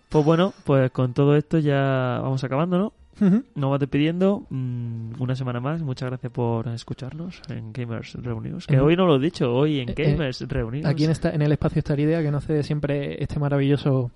[0.09, 2.93] Pues bueno, pues con todo esto ya vamos acabando, ¿no?
[3.21, 3.45] Ujú.
[3.55, 5.83] Nos va despidiendo mm, una semana más.
[5.83, 8.67] Muchas gracias por escucharnos en Gamers Reunidos.
[8.67, 10.91] Que hoy no lo he dicho, hoy en Eh, eh, Gamers Reunidos.
[10.91, 14.11] Aquí en, esta, en el espacio Star Idea que nos cede siempre este maravilloso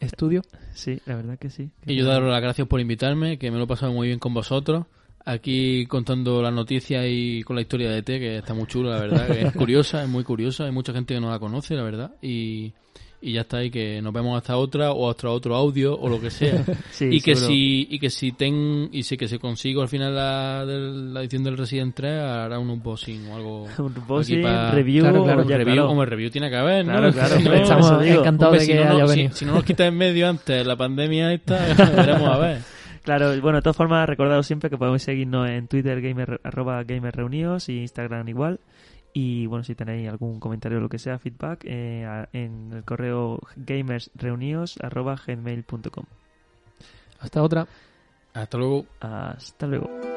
[0.00, 0.42] estudio.
[0.72, 1.70] Sí, la verdad que sí.
[1.86, 4.34] Y yo daros las gracias por invitarme, que me lo he pasado muy bien con
[4.34, 4.86] vosotros.
[5.26, 8.90] Aquí contando las noticias y con la historia de E T, que está muy chula,
[8.90, 9.26] la verdad.
[9.26, 10.64] que es curiosa, es muy curiosa.
[10.64, 12.10] Hay mucha gente que no la conoce, la verdad.
[12.20, 12.74] Y,
[13.22, 16.20] y ya está, y que nos vemos hasta otra o hasta otro audio o lo
[16.20, 16.62] que sea.
[16.90, 17.54] Sí, y que seguro.
[17.54, 20.78] si y que si ten y si que se consigo al final la, de
[21.12, 25.48] la edición del Resident 3 hará un unboxing o algo Un unboxing, review, Claro, claro,
[25.48, 25.88] ya, review claro.
[25.88, 26.92] como el review tiene que haber ¿no?
[26.92, 29.34] Claro, claro, Si no- Estamos encantados de si que no, haya no- si- venido.
[29.34, 31.56] si no nos quita en medio antes la pandemia esta
[31.96, 32.58] veremos a ver
[33.04, 37.14] Claro, bueno, de todas formas, recordaros siempre que podéis seguirnos en Twitter, gamer, arroba Gamer
[37.14, 38.60] Reunidos y Instagram igual.
[39.12, 42.82] Y bueno, si tenéis algún comentario o lo que sea, feedback, eh, a- en el
[42.82, 46.04] correo gamersreunidos arroba gmail.com.
[47.20, 47.66] Hasta otra.
[48.32, 50.13] hasta luego Hasta luego.